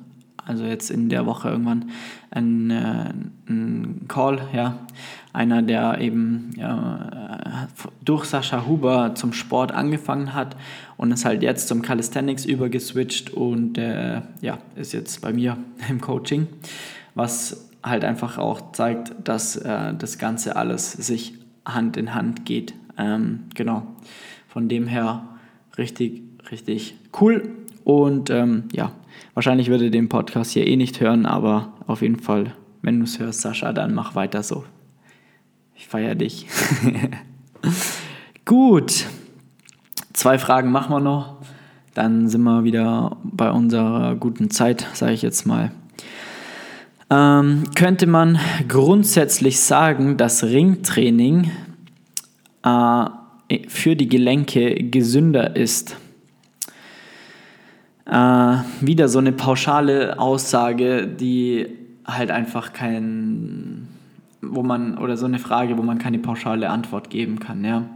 also 0.46 0.64
jetzt 0.64 0.88
in 0.88 1.08
der 1.08 1.26
Woche 1.26 1.48
irgendwann, 1.48 1.90
einen, 2.30 2.70
äh, 2.70 3.12
einen 3.48 4.04
Call, 4.06 4.40
ja, 4.52 4.78
einer, 5.32 5.60
der 5.60 6.00
eben 6.00 6.52
ja, 6.56 7.66
durch 8.04 8.26
Sascha 8.26 8.68
Huber 8.68 9.16
zum 9.16 9.32
Sport 9.32 9.72
angefangen 9.72 10.32
hat 10.32 10.54
und 10.96 11.10
ist 11.10 11.24
halt 11.24 11.42
jetzt 11.42 11.66
zum 11.66 11.82
Calisthenics 11.82 12.44
übergeswitcht 12.44 13.30
und 13.30 13.78
äh, 13.78 14.20
ja, 14.42 14.58
ist 14.76 14.92
jetzt 14.92 15.22
bei 15.22 15.32
mir 15.32 15.56
im 15.88 16.00
Coaching, 16.00 16.46
was 17.16 17.68
halt 17.82 18.04
einfach 18.04 18.38
auch 18.38 18.70
zeigt, 18.70 19.12
dass 19.24 19.56
äh, 19.56 19.92
das 19.92 20.18
Ganze 20.18 20.54
alles 20.54 20.92
sich 20.92 21.34
Hand 21.64 21.96
in 21.96 22.14
Hand 22.14 22.44
geht. 22.44 22.74
Ähm, 22.96 23.46
genau. 23.56 23.88
Von 24.46 24.68
dem 24.68 24.86
her 24.86 25.24
richtig, 25.78 26.22
richtig 26.50 26.94
cool. 27.20 27.50
Und 27.84 28.30
ähm, 28.30 28.64
ja, 28.72 28.92
wahrscheinlich 29.34 29.68
würde 29.68 29.90
den 29.90 30.08
Podcast 30.08 30.52
hier 30.52 30.66
eh 30.66 30.76
nicht 30.76 31.00
hören, 31.00 31.26
aber 31.26 31.72
auf 31.86 32.02
jeden 32.02 32.20
Fall, 32.20 32.54
wenn 32.82 32.98
du 32.98 33.04
es 33.04 33.18
hörst, 33.18 33.40
Sascha, 33.40 33.72
dann 33.72 33.94
mach 33.94 34.14
weiter 34.14 34.42
so. 34.42 34.64
Ich 35.74 35.88
feiere 35.88 36.14
dich. 36.14 36.46
Gut. 38.44 39.06
Zwei 40.12 40.38
Fragen 40.38 40.70
machen 40.70 40.94
wir 40.94 41.00
noch. 41.00 41.38
Dann 41.94 42.28
sind 42.28 42.42
wir 42.42 42.64
wieder 42.64 43.16
bei 43.24 43.50
unserer 43.50 44.14
guten 44.14 44.50
Zeit, 44.50 44.86
sage 44.94 45.12
ich 45.12 45.22
jetzt 45.22 45.46
mal. 45.46 45.72
Ähm, 47.10 47.64
könnte 47.74 48.06
man 48.06 48.38
grundsätzlich 48.68 49.60
sagen, 49.60 50.16
dass 50.16 50.44
Ringtraining 50.44 51.50
äh, 52.64 53.04
für 53.68 53.96
die 53.96 54.08
Gelenke 54.08 54.74
gesünder 54.74 55.56
ist? 55.56 55.96
Äh, 58.06 58.56
wieder 58.80 59.08
so 59.08 59.18
eine 59.18 59.32
pauschale 59.32 60.18
Aussage, 60.18 61.06
die 61.06 61.66
halt 62.04 62.30
einfach 62.30 62.72
kein, 62.72 63.88
wo 64.40 64.62
man, 64.62 64.98
oder 64.98 65.16
so 65.16 65.26
eine 65.26 65.38
Frage, 65.38 65.78
wo 65.78 65.82
man 65.82 65.98
keine 65.98 66.18
pauschale 66.18 66.70
Antwort 66.70 67.10
geben 67.10 67.38
kann, 67.38 67.64
ja. 67.64 67.88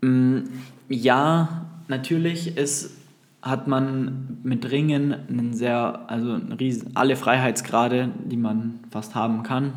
Mm, 0.00 0.44
ja, 0.88 1.66
natürlich 1.88 2.56
ist 2.56 2.96
hat 3.42 3.68
man 3.68 4.38
mit 4.42 4.70
Ringen 4.70 5.14
einen 5.28 5.54
sehr, 5.54 6.04
also 6.08 6.32
einen 6.32 6.52
riesen, 6.52 6.94
alle 6.94 7.16
Freiheitsgrade, 7.16 8.10
die 8.24 8.36
man 8.36 8.80
fast 8.90 9.14
haben 9.14 9.42
kann. 9.42 9.72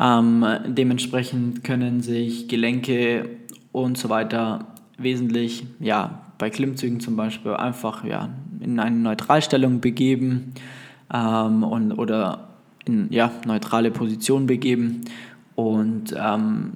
Ähm, 0.00 0.46
dementsprechend 0.66 1.62
können 1.62 2.00
sich 2.00 2.48
Gelenke 2.48 3.28
und 3.70 3.98
so 3.98 4.08
weiter 4.08 4.66
wesentlich, 4.96 5.66
ja, 5.78 6.22
bei 6.38 6.48
Klimmzügen 6.48 7.00
zum 7.00 7.16
Beispiel 7.16 7.52
einfach 7.52 8.02
ja, 8.04 8.30
in 8.60 8.80
eine 8.80 8.96
Neutralstellung 8.96 9.80
begeben 9.80 10.54
ähm, 11.12 11.62
und, 11.62 11.92
oder 11.92 12.48
in 12.86 13.12
ja, 13.12 13.30
neutrale 13.44 13.90
Position 13.90 14.46
begeben 14.46 15.02
und 15.54 16.14
ähm, 16.18 16.72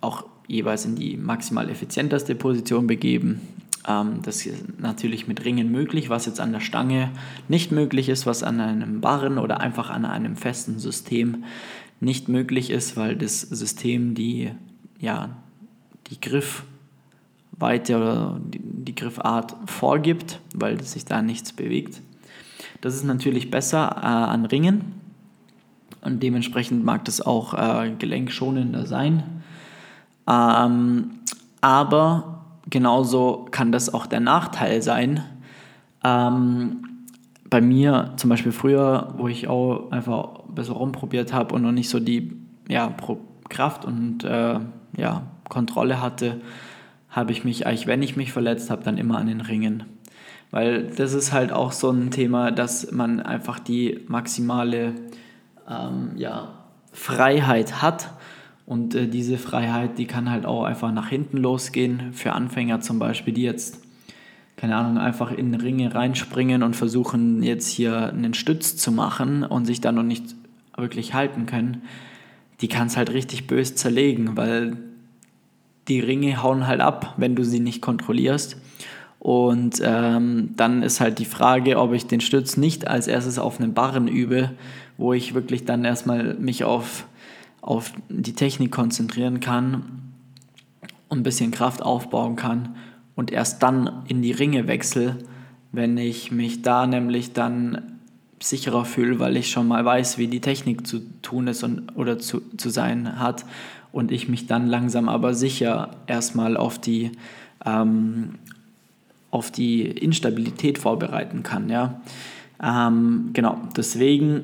auch 0.00 0.24
jeweils 0.48 0.84
in 0.84 0.96
die 0.96 1.16
maximal 1.16 1.70
effizienteste 1.70 2.34
Position 2.34 2.88
begeben. 2.88 3.40
Ähm, 3.86 4.20
das 4.22 4.44
ist 4.46 4.80
natürlich 4.80 5.28
mit 5.28 5.44
Ringen 5.44 5.70
möglich, 5.70 6.10
was 6.10 6.26
jetzt 6.26 6.40
an 6.40 6.52
der 6.52 6.60
Stange 6.60 7.10
nicht 7.48 7.70
möglich 7.70 8.08
ist, 8.08 8.26
was 8.26 8.42
an 8.42 8.60
einem 8.60 9.00
Barren 9.00 9.38
oder 9.38 9.60
einfach 9.60 9.90
an 9.90 10.04
einem 10.04 10.36
festen 10.36 10.80
System 10.80 11.44
nicht 12.02 12.28
möglich 12.28 12.70
ist, 12.70 12.96
weil 12.96 13.16
das 13.16 13.40
System 13.42 14.14
die, 14.14 14.50
ja, 14.98 15.30
die 16.08 16.20
Griffweite 16.20 17.96
oder 17.96 18.40
die, 18.44 18.60
die 18.60 18.94
Griffart 18.94 19.54
vorgibt, 19.66 20.40
weil 20.54 20.82
sich 20.82 21.04
da 21.04 21.22
nichts 21.22 21.52
bewegt. 21.52 22.00
Das 22.80 22.94
ist 22.94 23.04
natürlich 23.04 23.50
besser 23.50 23.96
äh, 23.98 24.04
an 24.04 24.44
Ringen 24.46 24.94
und 26.00 26.22
dementsprechend 26.22 26.84
mag 26.84 27.04
das 27.04 27.20
auch 27.20 27.54
äh, 27.54 27.92
gelenkschonender 27.96 28.86
sein. 28.86 29.22
Ähm, 30.28 31.10
aber 31.60 32.44
genauso 32.68 33.46
kann 33.52 33.70
das 33.70 33.94
auch 33.94 34.06
der 34.06 34.20
Nachteil 34.20 34.82
sein. 34.82 35.22
Ähm, 36.02 36.91
bei 37.52 37.60
mir 37.60 38.14
zum 38.16 38.30
Beispiel 38.30 38.50
früher, 38.50 39.12
wo 39.18 39.28
ich 39.28 39.46
auch 39.46 39.90
einfach 39.90 40.40
besser 40.48 40.72
rumprobiert 40.72 41.34
habe 41.34 41.54
und 41.54 41.60
noch 41.60 41.70
nicht 41.70 41.90
so 41.90 42.00
die 42.00 42.32
ja, 42.66 42.96
Kraft 43.50 43.84
und 43.84 44.24
äh, 44.24 44.58
ja, 44.96 45.26
Kontrolle 45.50 46.00
hatte, 46.00 46.40
habe 47.10 47.30
ich 47.32 47.44
mich 47.44 47.66
eigentlich, 47.66 47.86
wenn 47.86 48.02
ich 48.02 48.16
mich 48.16 48.32
verletzt 48.32 48.70
habe, 48.70 48.82
dann 48.82 48.96
immer 48.96 49.18
an 49.18 49.26
den 49.26 49.42
Ringen. 49.42 49.84
Weil 50.50 50.84
das 50.84 51.12
ist 51.12 51.34
halt 51.34 51.52
auch 51.52 51.72
so 51.72 51.90
ein 51.90 52.10
Thema, 52.10 52.52
dass 52.52 52.90
man 52.90 53.20
einfach 53.20 53.58
die 53.58 54.00
maximale 54.08 54.94
ähm, 55.68 56.12
ja, 56.16 56.54
Freiheit 56.90 57.82
hat. 57.82 58.14
Und 58.64 58.94
äh, 58.94 59.08
diese 59.08 59.36
Freiheit, 59.36 59.98
die 59.98 60.06
kann 60.06 60.30
halt 60.30 60.46
auch 60.46 60.64
einfach 60.64 60.90
nach 60.90 61.08
hinten 61.08 61.36
losgehen. 61.36 62.14
Für 62.14 62.32
Anfänger 62.32 62.80
zum 62.80 62.98
Beispiel, 62.98 63.34
die 63.34 63.42
jetzt, 63.42 63.82
keine 64.56 64.76
Ahnung, 64.76 64.98
einfach 64.98 65.32
in 65.32 65.54
Ringe 65.54 65.94
reinspringen 65.94 66.62
und 66.62 66.76
versuchen 66.76 67.42
jetzt 67.42 67.68
hier 67.68 68.08
einen 68.08 68.34
Stütz 68.34 68.76
zu 68.76 68.92
machen 68.92 69.44
und 69.44 69.64
sich 69.64 69.80
dann 69.80 69.94
noch 69.94 70.02
nicht 70.02 70.34
wirklich 70.76 71.14
halten 71.14 71.46
können, 71.46 71.82
die 72.60 72.68
kann 72.68 72.86
es 72.86 72.96
halt 72.96 73.12
richtig 73.12 73.46
bös 73.46 73.74
zerlegen, 73.74 74.36
weil 74.36 74.76
die 75.88 76.00
Ringe 76.00 76.42
hauen 76.42 76.66
halt 76.66 76.80
ab, 76.80 77.14
wenn 77.16 77.34
du 77.34 77.44
sie 77.44 77.60
nicht 77.60 77.82
kontrollierst. 77.82 78.56
Und 79.18 79.80
ähm, 79.84 80.50
dann 80.56 80.82
ist 80.82 81.00
halt 81.00 81.18
die 81.18 81.24
Frage, 81.24 81.78
ob 81.78 81.92
ich 81.92 82.06
den 82.06 82.20
Stütz 82.20 82.56
nicht 82.56 82.88
als 82.88 83.06
erstes 83.06 83.38
auf 83.38 83.60
einen 83.60 83.74
Barren 83.74 84.08
übe, 84.08 84.50
wo 84.96 85.12
ich 85.12 85.34
wirklich 85.34 85.64
dann 85.64 85.84
erstmal 85.84 86.34
mich 86.34 86.64
auf, 86.64 87.06
auf 87.60 87.92
die 88.08 88.34
Technik 88.34 88.72
konzentrieren 88.72 89.40
kann 89.40 89.84
und 91.08 91.18
ein 91.18 91.22
bisschen 91.22 91.50
Kraft 91.50 91.82
aufbauen 91.82 92.36
kann 92.36 92.76
und 93.14 93.30
erst 93.30 93.62
dann 93.62 94.02
in 94.08 94.22
die 94.22 94.32
Ringe 94.32 94.66
wechsle, 94.66 95.18
wenn 95.72 95.96
ich 95.98 96.30
mich 96.30 96.62
da 96.62 96.86
nämlich 96.86 97.32
dann 97.32 97.82
sicherer 98.40 98.84
fühle, 98.84 99.18
weil 99.18 99.36
ich 99.36 99.50
schon 99.50 99.68
mal 99.68 99.84
weiß, 99.84 100.18
wie 100.18 100.26
die 100.26 100.40
Technik 100.40 100.86
zu 100.86 101.00
tun 101.22 101.46
ist 101.46 101.62
und, 101.62 101.96
oder 101.96 102.18
zu, 102.18 102.42
zu 102.56 102.70
sein 102.70 103.18
hat 103.18 103.44
und 103.92 104.10
ich 104.10 104.28
mich 104.28 104.46
dann 104.46 104.66
langsam 104.66 105.08
aber 105.08 105.34
sicher 105.34 105.90
erstmal 106.06 106.56
auf 106.56 106.78
die 106.78 107.12
ähm, 107.64 108.34
auf 109.32 109.50
die 109.50 109.82
Instabilität 109.82 110.78
vorbereiten 110.78 111.42
kann. 111.42 111.68
Ja? 111.68 112.00
Ähm, 112.62 113.30
genau, 113.32 113.60
deswegen 113.76 114.42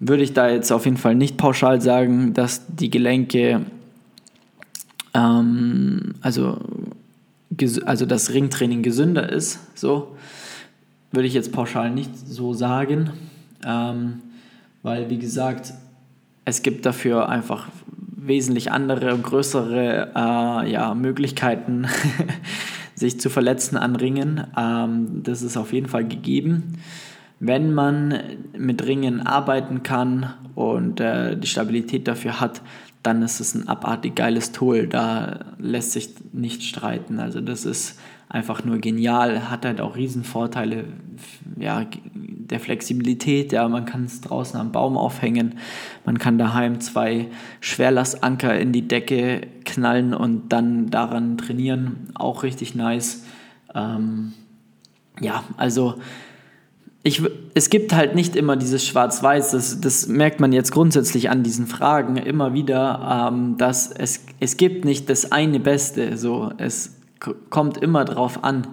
würde 0.00 0.24
ich 0.24 0.34
da 0.34 0.50
jetzt 0.50 0.70
auf 0.72 0.84
jeden 0.84 0.98
Fall 0.98 1.14
nicht 1.14 1.38
pauschal 1.38 1.80
sagen, 1.80 2.34
dass 2.34 2.66
die 2.66 2.90
Gelenke, 2.90 3.64
ähm, 5.14 6.14
also, 6.20 6.58
also 7.84 8.06
das 8.06 8.32
Ringtraining 8.32 8.82
gesünder 8.82 9.28
ist. 9.28 9.58
So 9.76 10.16
würde 11.10 11.28
ich 11.28 11.34
jetzt 11.34 11.52
pauschal 11.52 11.90
nicht 11.90 12.10
so 12.16 12.54
sagen, 12.54 13.10
ähm, 13.64 14.20
weil 14.82 15.10
wie 15.10 15.18
gesagt, 15.18 15.74
es 16.44 16.62
gibt 16.62 16.86
dafür 16.86 17.28
einfach 17.28 17.68
wesentlich 18.16 18.72
andere 18.72 19.14
und 19.14 19.22
größere 19.22 20.12
äh, 20.14 20.70
ja, 20.70 20.94
Möglichkeiten, 20.94 21.86
sich 22.94 23.20
zu 23.20 23.30
verletzen 23.30 23.76
an 23.76 23.96
Ringen. 23.96 24.46
Ähm, 24.56 25.22
das 25.22 25.42
ist 25.42 25.56
auf 25.56 25.72
jeden 25.72 25.88
Fall 25.88 26.06
gegeben. 26.06 26.78
Wenn 27.40 27.74
man 27.74 28.20
mit 28.56 28.86
Ringen 28.86 29.20
arbeiten 29.20 29.82
kann 29.82 30.32
und 30.54 31.00
äh, 31.00 31.36
die 31.36 31.48
Stabilität 31.48 32.06
dafür 32.06 32.40
hat, 32.40 32.62
dann 33.02 33.22
ist 33.22 33.40
es 33.40 33.54
ein 33.54 33.68
abartig 33.68 34.14
geiles 34.14 34.52
Tool. 34.52 34.86
Da 34.86 35.40
lässt 35.58 35.92
sich 35.92 36.10
nicht 36.32 36.62
streiten. 36.62 37.18
Also 37.18 37.40
das 37.40 37.64
ist 37.64 37.98
einfach 38.28 38.64
nur 38.64 38.78
genial, 38.78 39.50
hat 39.50 39.66
halt 39.66 39.80
auch 39.80 39.94
Riesenvorteile 39.94 40.84
ja, 41.58 41.84
der 42.14 42.60
Flexibilität. 42.60 43.52
Ja, 43.52 43.68
man 43.68 43.84
kann 43.84 44.04
es 44.04 44.22
draußen 44.22 44.58
am 44.58 44.72
Baum 44.72 44.96
aufhängen, 44.96 45.56
man 46.06 46.18
kann 46.18 46.38
daheim 46.38 46.80
zwei 46.80 47.28
Schwerlastanker 47.60 48.58
in 48.58 48.72
die 48.72 48.88
Decke 48.88 49.48
knallen 49.64 50.14
und 50.14 50.48
dann 50.48 50.88
daran 50.88 51.36
trainieren. 51.36 52.08
Auch 52.14 52.42
richtig 52.42 52.74
nice. 52.74 53.26
Ähm, 53.74 54.32
ja, 55.20 55.44
also 55.58 55.96
ich, 57.04 57.22
es 57.54 57.68
gibt 57.68 57.94
halt 57.94 58.14
nicht 58.14 58.36
immer 58.36 58.56
dieses 58.56 58.86
Schwarz-Weiß, 58.86 59.50
das, 59.52 59.80
das 59.80 60.06
merkt 60.06 60.40
man 60.40 60.52
jetzt 60.52 60.70
grundsätzlich 60.70 61.30
an 61.30 61.42
diesen 61.42 61.66
Fragen 61.66 62.16
immer 62.16 62.54
wieder, 62.54 63.30
ähm, 63.32 63.56
dass 63.56 63.90
es, 63.90 64.24
es 64.38 64.56
gibt 64.56 64.84
nicht 64.84 65.10
das 65.10 65.32
eine 65.32 65.58
Beste. 65.58 66.16
So, 66.16 66.52
es 66.58 66.96
kommt 67.50 67.78
immer 67.78 68.04
darauf 68.04 68.44
an, 68.44 68.68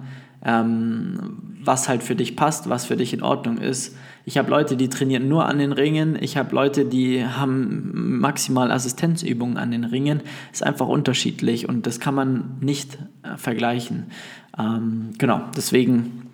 ähm, 0.46 1.38
was 1.64 1.90
halt 1.90 2.04
für 2.04 2.16
dich 2.16 2.36
passt, 2.36 2.70
was 2.70 2.86
für 2.86 2.96
dich 2.96 3.14
in 3.14 3.24
Ordnung 3.24 3.58
ist. 3.58 3.96
Ich 4.26 4.38
habe 4.38 4.52
Leute, 4.52 4.78
die 4.78 4.90
trainieren 4.90 5.28
nur 5.28 5.46
an 5.46 5.58
den 5.58 5.72
Ringen. 5.72 6.16
Ich 6.22 6.38
habe 6.38 6.54
Leute, 6.54 6.86
die 6.86 7.26
haben 7.26 8.20
maximal 8.20 8.72
Assistenzübungen 8.72 9.58
an 9.58 9.72
den 9.72 9.86
Ringen. 9.86 10.22
Ist 10.54 10.64
einfach 10.64 10.88
unterschiedlich 10.88 11.68
und 11.68 11.88
das 11.88 12.00
kann 12.00 12.14
man 12.14 12.58
nicht 12.62 13.00
äh, 13.24 13.38
vergleichen. 13.38 14.12
Ähm, 14.58 15.14
genau, 15.18 15.42
deswegen 15.58 16.29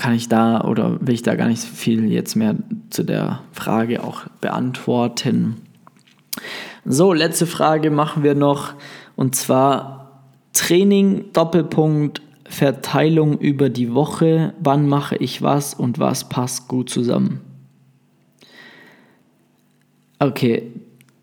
kann 0.00 0.14
ich 0.14 0.30
da 0.30 0.62
oder 0.62 0.96
will 1.02 1.12
ich 1.12 1.22
da 1.22 1.34
gar 1.34 1.46
nicht 1.46 1.62
viel 1.62 2.10
jetzt 2.10 2.34
mehr 2.34 2.54
zu 2.88 3.02
der 3.02 3.42
Frage 3.52 4.02
auch 4.02 4.22
beantworten. 4.40 5.56
So, 6.86 7.12
letzte 7.12 7.46
Frage 7.46 7.90
machen 7.90 8.22
wir 8.22 8.34
noch 8.34 8.72
und 9.14 9.36
zwar 9.36 10.22
Training, 10.54 11.26
Doppelpunkt, 11.34 12.22
Verteilung 12.48 13.38
über 13.38 13.68
die 13.68 13.92
Woche, 13.92 14.54
wann 14.58 14.88
mache 14.88 15.16
ich 15.16 15.42
was 15.42 15.74
und 15.74 15.98
was 15.98 16.30
passt 16.30 16.66
gut 16.66 16.88
zusammen. 16.88 17.42
Okay, 20.18 20.72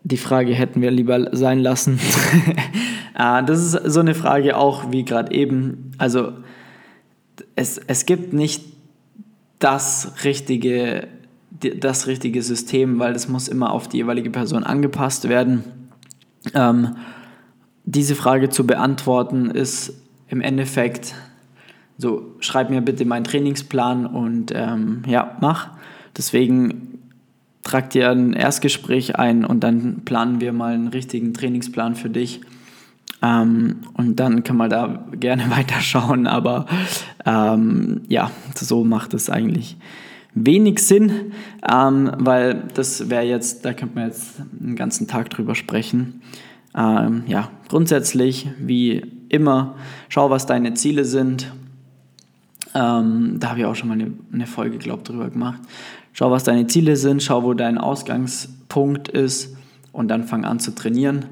die 0.04 0.18
Frage 0.18 0.54
hätten 0.54 0.84
wir 0.84 0.92
lieber 0.92 1.36
sein 1.36 1.60
lassen. 1.60 2.00
Ah, 3.20 3.42
das 3.42 3.74
ist 3.74 3.92
so 3.92 4.00
eine 4.00 4.14
Frage 4.14 4.56
auch 4.56 4.92
wie 4.92 5.04
gerade 5.04 5.34
eben. 5.34 5.92
Also 5.98 6.34
es, 7.56 7.78
es 7.78 8.06
gibt 8.06 8.34
nicht 8.34 8.64
das 9.60 10.24
richtige, 10.24 11.08
das 11.52 12.08
richtige 12.08 12.42
System, 12.42 13.00
weil 13.00 13.14
das 13.14 13.28
muss 13.28 13.48
immer 13.48 13.72
auf 13.72 13.88
die 13.88 13.98
jeweilige 13.98 14.30
Person 14.30 14.64
angepasst 14.64 15.30
werden. 15.30 15.64
Ähm, 16.54 16.96
diese 17.86 18.16
Frage 18.16 18.50
zu 18.50 18.68
beantworten 18.68 19.50
ist 19.50 19.94
im 20.28 20.42
Endeffekt 20.42 21.16
so, 21.98 22.36
schreib 22.42 22.70
mir 22.70 22.82
bitte 22.82 23.06
meinen 23.06 23.24
Trainingsplan 23.24 24.06
und 24.06 24.52
ähm, 24.54 25.02
ja, 25.08 25.38
mach. 25.42 25.70
Deswegen 26.16 27.00
trag 27.64 27.90
dir 27.90 28.12
ein 28.12 28.34
Erstgespräch 28.34 29.16
ein 29.16 29.44
und 29.46 29.62
dann 29.62 30.02
planen 30.06 30.40
wir 30.40 30.54
mal 30.54 30.74
einen 30.74 30.90
richtigen 30.90 31.34
Trainingsplan 31.34 31.96
für 31.96 32.10
dich. 32.10 32.42
Ähm, 33.22 33.78
und 33.94 34.20
dann 34.20 34.44
kann 34.44 34.58
man 34.58 34.70
da 34.70 35.06
gerne 35.14 35.50
weiterschauen, 35.56 36.28
aber 36.28 36.66
ähm, 37.26 38.02
ja, 38.08 38.32
so 38.56 38.84
macht 38.84 39.14
es 39.14 39.30
eigentlich 39.30 39.78
wenig 40.46 40.80
Sinn, 40.80 41.34
ähm, 41.70 42.12
weil 42.18 42.64
das 42.74 43.10
wäre 43.10 43.24
jetzt, 43.24 43.66
da 43.66 43.74
könnte 43.74 43.96
man 43.96 44.08
jetzt 44.08 44.36
einen 44.60 44.76
ganzen 44.76 45.08
Tag 45.08 45.30
drüber 45.30 45.56
sprechen. 45.56 46.22
Ähm, 46.76 47.24
ja, 47.28 47.50
grundsätzlich, 47.70 48.48
wie 48.60 49.04
immer, 49.30 49.76
schau, 50.10 50.30
was 50.30 50.46
deine 50.46 50.76
Ziele 50.76 51.06
sind. 51.06 51.52
Ähm, 52.76 53.38
da 53.40 53.50
habe 53.50 53.60
ich 53.60 53.66
auch 53.66 53.76
schon 53.76 53.90
mal 53.90 53.96
eine, 53.96 54.12
eine 54.32 54.46
Folge, 54.46 54.78
glaube 54.78 55.00
ich, 55.00 55.10
drüber 55.10 55.30
gemacht. 55.30 55.60
Schau, 56.14 56.30
was 56.32 56.44
deine 56.44 56.68
Ziele 56.68 56.96
sind, 56.96 57.24
schau, 57.24 57.44
wo 57.44 57.54
dein 57.54 57.78
Ausgangspunkt 57.78 59.08
ist 59.08 59.56
und 59.92 60.08
dann 60.10 60.24
fang 60.26 60.46
an 60.46 60.60
zu 60.60 60.76
trainieren. 60.76 61.26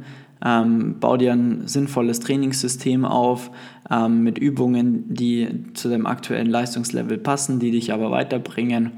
Ähm, 0.45 0.97
bau 0.99 1.17
dir 1.17 1.33
ein 1.33 1.67
sinnvolles 1.67 2.19
Trainingssystem 2.19 3.03
auf 3.03 3.49
ähm, 3.89 4.21
mit 4.21 4.37
Übungen, 4.37 5.13
die 5.13 5.47
zu 5.73 5.89
deinem 5.89 6.05
aktuellen 6.05 6.49
Leistungslevel 6.49 7.17
passen, 7.17 7.59
die 7.59 7.71
dich 7.71 7.91
aber 7.91 8.11
weiterbringen. 8.11 8.91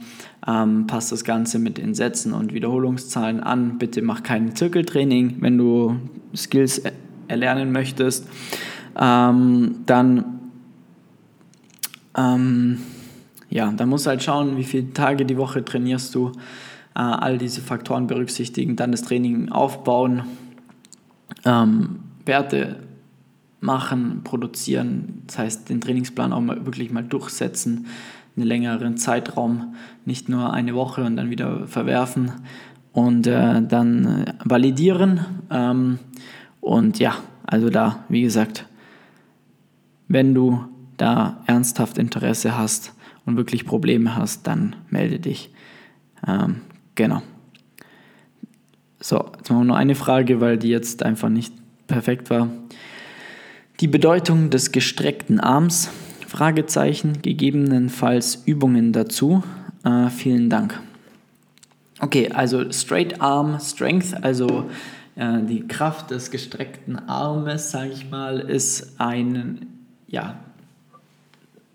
Ähm, 0.46 0.88
passt 0.88 1.12
das 1.12 1.24
Ganze 1.24 1.58
mit 1.58 1.78
den 1.78 1.94
Sätzen 1.94 2.34
und 2.34 2.54
Wiederholungszahlen 2.54 3.40
an. 3.40 3.78
Bitte 3.78 4.02
mach 4.02 4.24
kein 4.24 4.56
Zirkeltraining, 4.56 5.38
wenn 5.40 5.58
du 5.58 5.96
Skills 6.36 6.82
erlernen 7.30 7.72
möchtest. 7.72 8.28
Ähm, 9.00 9.76
dann 9.86 10.38
ähm, 12.18 12.80
ja, 13.50 13.72
da 13.72 13.86
musst 13.86 14.06
du 14.06 14.10
halt 14.10 14.24
schauen, 14.24 14.58
wie 14.58 14.64
viele 14.64 14.92
Tage 14.94 15.26
die 15.26 15.38
Woche 15.38 15.64
trainierst 15.64 16.14
du, 16.16 16.32
äh, 16.96 17.00
all 17.00 17.38
diese 17.38 17.62
Faktoren 17.62 18.08
berücksichtigen, 18.08 18.76
dann 18.76 18.92
das 18.92 19.04
Training 19.04 19.50
aufbauen, 19.50 20.24
ähm, 21.48 22.00
Werte 22.26 22.84
machen, 23.60 24.22
produzieren, 24.24 25.24
das 25.26 25.40
heißt 25.40 25.70
den 25.70 25.82
Trainingsplan 25.82 26.34
auch 26.34 26.42
mal 26.42 26.66
wirklich 26.66 26.92
mal 26.92 27.04
durchsetzen, 27.04 27.88
einen 28.36 28.46
längeren 28.46 28.98
Zeitraum, 28.98 29.74
nicht 30.06 30.30
nur 30.30 30.54
eine 30.54 30.76
Woche 30.76 31.04
und 31.04 31.16
dann 31.16 31.32
wieder 31.32 31.66
verwerfen 31.66 32.32
und 32.92 33.26
äh, 33.26 33.64
dann 33.64 34.26
äh, 34.26 34.34
validieren. 34.44 35.22
Ähm, 35.50 36.00
und 36.62 37.00
ja, 37.00 37.16
also 37.46 37.70
da, 37.70 38.04
wie 38.10 38.22
gesagt, 38.22 38.68
wenn 40.08 40.36
du 40.36 40.66
da 40.98 41.42
ernsthaft 41.48 41.98
Interesse 41.98 42.58
hast 42.58 42.94
und 43.26 43.38
wirklich 43.38 43.66
Probleme 43.66 44.16
hast, 44.16 44.46
dann 44.46 44.76
melde 44.90 45.20
dich. 45.20 45.52
Ähm, 46.28 46.62
genau. 46.96 47.22
So, 49.00 49.32
jetzt 49.38 49.50
machen 49.50 49.62
wir 49.62 49.66
nur 49.66 49.78
eine 49.78 49.96
Frage, 49.96 50.42
weil 50.42 50.58
die 50.58 50.70
jetzt 50.70 51.04
einfach 51.04 51.30
nicht 51.30 51.54
perfekt 51.88 52.30
war. 52.30 52.50
Die 53.80 53.88
Bedeutung 53.88 54.50
des 54.50 54.72
gestreckten 54.72 55.40
Arms? 55.40 55.90
Fragezeichen, 56.28 57.22
gegebenenfalls 57.22 58.44
Übungen 58.46 58.92
dazu. 58.92 59.44
Äh, 59.84 60.10
vielen 60.10 60.50
Dank. 60.50 60.80
Okay, 62.00 62.30
also 62.30 62.72
Straight 62.72 63.22
Arm 63.22 63.60
Strength, 63.60 64.24
also 64.24 64.66
äh, 65.16 65.42
die 65.44 65.68
Kraft 65.68 66.12
des 66.12 66.30
gestreckten 66.30 66.98
Armes, 67.08 67.72
sage 67.72 67.92
ich 67.92 68.10
mal, 68.10 68.40
ist 68.40 69.00
ein 69.00 69.68
ja, 70.08 70.40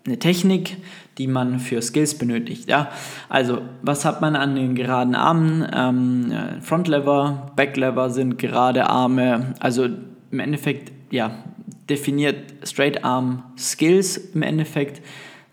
eine 0.05 0.19
Technik, 0.19 0.77
die 1.17 1.27
man 1.27 1.59
für 1.59 1.81
Skills 1.81 2.17
benötigt. 2.17 2.67
Ja? 2.69 2.89
Also, 3.29 3.61
was 3.81 4.05
hat 4.05 4.21
man 4.21 4.35
an 4.35 4.55
den 4.55 4.75
geraden 4.75 5.15
Armen? 5.15 5.67
Ähm, 5.73 6.61
Front 6.61 6.87
Lever, 6.87 7.51
Back 7.55 7.77
Lever 7.77 8.09
sind 8.09 8.37
gerade 8.37 8.89
Arme. 8.89 9.53
Also 9.59 9.87
im 10.31 10.39
Endeffekt, 10.39 10.91
ja, 11.11 11.31
definiert 11.89 12.53
Straight 12.63 13.03
Arm 13.03 13.43
Skills 13.57 14.17
im 14.17 14.41
Endeffekt 14.41 15.01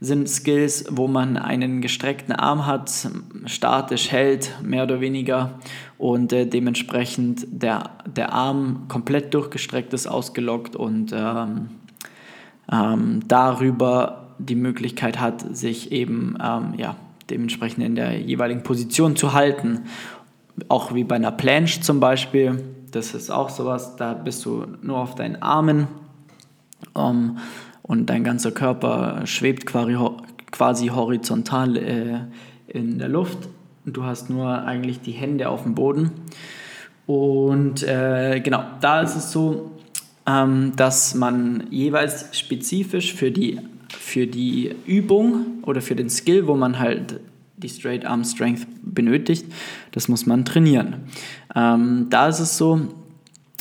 sind 0.01 0.29
Skills, 0.31 0.87
wo 0.91 1.09
man 1.09 1.37
einen 1.37 1.83
gestreckten 1.83 2.35
Arm 2.35 2.67
hat, 2.67 2.91
statisch 3.45 4.11
hält, 4.11 4.57
mehr 4.63 4.85
oder 4.85 5.01
weniger, 5.01 5.59
und 5.99 6.33
äh, 6.33 6.47
dementsprechend 6.47 7.47
der, 7.51 7.91
der 8.07 8.33
Arm 8.33 8.87
komplett 8.89 9.35
durchgestreckt 9.35 9.93
ist, 9.93 10.07
ausgelockt 10.07 10.75
und 10.75 11.13
ähm, 11.15 11.69
ähm, 12.73 13.21
darüber 13.29 14.20
die 14.47 14.55
Möglichkeit 14.55 15.21
hat, 15.21 15.57
sich 15.57 15.93
eben 15.93 16.37
ähm, 16.43 16.75
ja, 16.77 16.97
dementsprechend 17.31 17.85
in 17.85 17.95
der 17.95 18.19
jeweiligen 18.19 18.63
Position 18.63 19.17
zu 19.17 19.33
halten. 19.33 19.83
Auch 20.69 20.95
wie 20.95 21.05
bei 21.05 21.17
einer 21.17 21.33
Planche 21.33 21.81
zum 21.81 22.01
Beispiel. 22.01 22.63
Das 22.91 23.15
ist 23.15 23.31
auch 23.31 23.51
sowas, 23.51 23.97
da 23.97 24.15
bist 24.15 24.45
du 24.45 24.67
nur 24.83 24.99
auf 24.99 25.15
deinen 25.15 25.41
Armen 25.43 25.87
ähm, 26.97 27.39
und 27.83 28.07
dein 28.07 28.25
ganzer 28.25 28.51
Körper 28.51 29.23
schwebt 29.27 29.67
quasi, 29.67 29.97
quasi 30.51 30.89
horizontal 30.89 31.77
äh, 31.77 32.21
in 32.67 32.99
der 32.99 33.09
Luft. 33.09 33.49
Du 33.87 34.05
hast 34.05 34.29
nur 34.31 34.63
eigentlich 34.65 35.01
die 35.01 35.13
Hände 35.13 35.49
auf 35.49 35.63
dem 35.63 35.75
Boden. 35.75 36.11
Und 37.07 37.83
äh, 37.83 38.41
genau, 38.41 38.63
da 38.81 39.01
ist 39.01 39.17
es 39.17 39.33
so, 39.33 39.73
ähm, 40.27 40.73
dass 40.77 41.15
man 41.15 41.65
jeweils 41.71 42.37
spezifisch 42.39 43.15
für 43.15 43.31
die 43.31 43.59
für 44.01 44.27
die 44.27 44.75
Übung 44.87 45.63
oder 45.63 45.83
für 45.83 45.95
den 45.95 46.09
Skill, 46.09 46.47
wo 46.47 46.57
man 46.57 46.79
halt 46.79 47.21
die 47.59 47.69
Straight 47.69 48.07
Arm 48.07 48.25
Strength 48.25 48.67
benötigt, 48.83 49.45
das 49.93 50.09
muss 50.09 50.25
man 50.25 50.47
trainieren. 50.47 51.03
Ähm, 51.55 52.07
da 52.09 52.29
ist 52.29 52.41
es 52.41 52.57
so, 52.57 52.81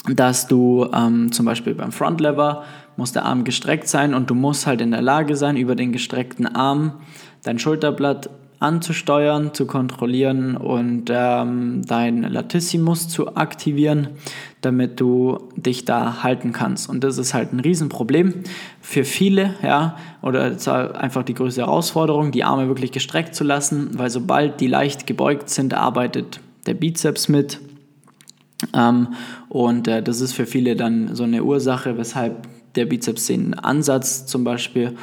dass 0.08 0.48
du 0.48 0.88
ähm, 0.94 1.30
zum 1.30 1.44
Beispiel 1.44 1.74
beim 1.74 1.92
Front 1.92 2.22
Lever 2.22 2.64
muss 2.96 3.12
der 3.12 3.26
Arm 3.26 3.44
gestreckt 3.44 3.86
sein 3.86 4.14
und 4.14 4.30
du 4.30 4.34
musst 4.34 4.66
halt 4.66 4.80
in 4.80 4.92
der 4.92 5.02
Lage 5.02 5.36
sein, 5.36 5.58
über 5.58 5.74
den 5.74 5.92
gestreckten 5.92 6.46
Arm 6.46 6.94
dein 7.42 7.58
Schulterblatt 7.58 8.30
anzusteuern, 8.60 9.54
zu 9.54 9.64
kontrollieren 9.66 10.56
und 10.56 11.06
ähm, 11.08 11.82
dein 11.86 12.22
Latissimus 12.22 13.08
zu 13.08 13.34
aktivieren, 13.36 14.08
damit 14.60 15.00
du 15.00 15.48
dich 15.56 15.86
da 15.86 16.22
halten 16.22 16.52
kannst. 16.52 16.90
Und 16.90 17.02
das 17.02 17.16
ist 17.16 17.32
halt 17.32 17.54
ein 17.54 17.60
Riesenproblem 17.60 18.34
für 18.82 19.04
viele, 19.04 19.54
ja, 19.62 19.96
oder 20.20 20.54
einfach 21.00 21.22
die 21.22 21.32
größte 21.32 21.62
Herausforderung, 21.62 22.32
die 22.32 22.44
Arme 22.44 22.68
wirklich 22.68 22.92
gestreckt 22.92 23.34
zu 23.34 23.44
lassen, 23.44 23.98
weil 23.98 24.10
sobald 24.10 24.60
die 24.60 24.66
leicht 24.66 25.06
gebeugt 25.06 25.48
sind, 25.48 25.72
arbeitet 25.72 26.40
der 26.66 26.74
Bizeps 26.74 27.30
mit. 27.30 27.60
Ähm, 28.74 29.14
und 29.48 29.88
äh, 29.88 30.02
das 30.02 30.20
ist 30.20 30.34
für 30.34 30.44
viele 30.44 30.76
dann 30.76 31.14
so 31.14 31.22
eine 31.22 31.42
Ursache, 31.44 31.96
weshalb 31.96 32.46
der 32.74 32.84
Bizeps 32.84 33.26
den 33.26 33.54
Ansatz 33.54 34.26
zum 34.26 34.44
Beispiel, 34.44 34.96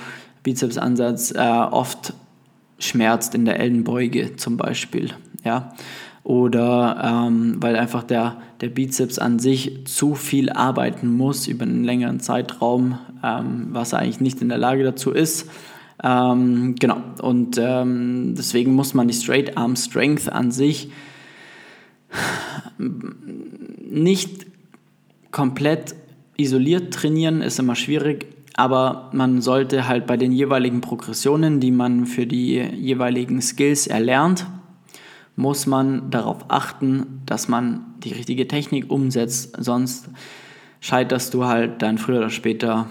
Bizepsansatz 0.44 1.32
äh, 1.32 1.40
oft 1.40 2.14
schmerzt 2.80 3.36
in 3.36 3.46
der 3.46 3.60
Ellenbeuge 3.60 4.36
zum 4.36 4.58
Beispiel. 4.58 5.12
Ja? 5.44 5.74
Oder 6.24 7.26
ähm, 7.28 7.56
weil 7.60 7.76
einfach 7.78 8.04
der, 8.04 8.42
der 8.60 8.68
Bizeps 8.68 9.18
an 9.18 9.40
sich 9.40 9.86
zu 9.86 10.14
viel 10.14 10.50
arbeiten 10.50 11.16
muss 11.16 11.48
über 11.48 11.64
einen 11.64 11.84
längeren 11.84 12.20
Zeitraum, 12.20 13.00
ähm, 13.24 13.68
was 13.72 13.94
er 13.94 14.00
eigentlich 14.00 14.20
nicht 14.20 14.42
in 14.42 14.50
der 14.50 14.58
Lage 14.58 14.84
dazu 14.84 15.12
ist. 15.12 15.50
Ähm, 16.04 16.76
genau, 16.80 17.02
und 17.22 17.58
ähm, 17.58 18.36
deswegen 18.38 18.74
muss 18.74 18.94
man 18.94 19.08
die 19.08 19.14
Straight 19.14 19.58
Arm 19.58 19.76
Strength 19.76 20.32
an 20.32 20.52
sich 20.52 20.92
nicht 23.90 24.46
komplett 25.32 25.96
isoliert 26.38 26.94
trainieren, 26.94 27.42
ist 27.42 27.60
immer 27.60 27.76
schwierig, 27.76 28.28
aber 28.58 29.12
man 29.14 29.40
sollte 29.40 29.88
halt 29.88 30.08
bei 30.08 30.18
den 30.18 30.32
jeweiligen 30.32 30.82
Progressionen, 30.82 31.60
die 31.60 31.72
man 31.72 32.08
für 32.08 32.26
die 32.26 32.56
jeweiligen 32.56 33.40
Skills 33.40 33.86
erlernt, 33.86 34.48
muss 35.36 35.68
man 35.68 36.10
darauf 36.10 36.46
achten, 36.50 37.22
dass 37.28 37.48
man 37.48 37.86
die 38.04 38.14
richtige 38.14 38.48
Technik 38.48 38.92
umsetzt, 38.92 39.56
sonst 39.60 40.10
scheiterst 40.82 41.36
du 41.36 41.46
halt 41.46 41.84
dann 41.84 42.00
früher 42.00 42.18
oder 42.18 42.32
später 42.32 42.88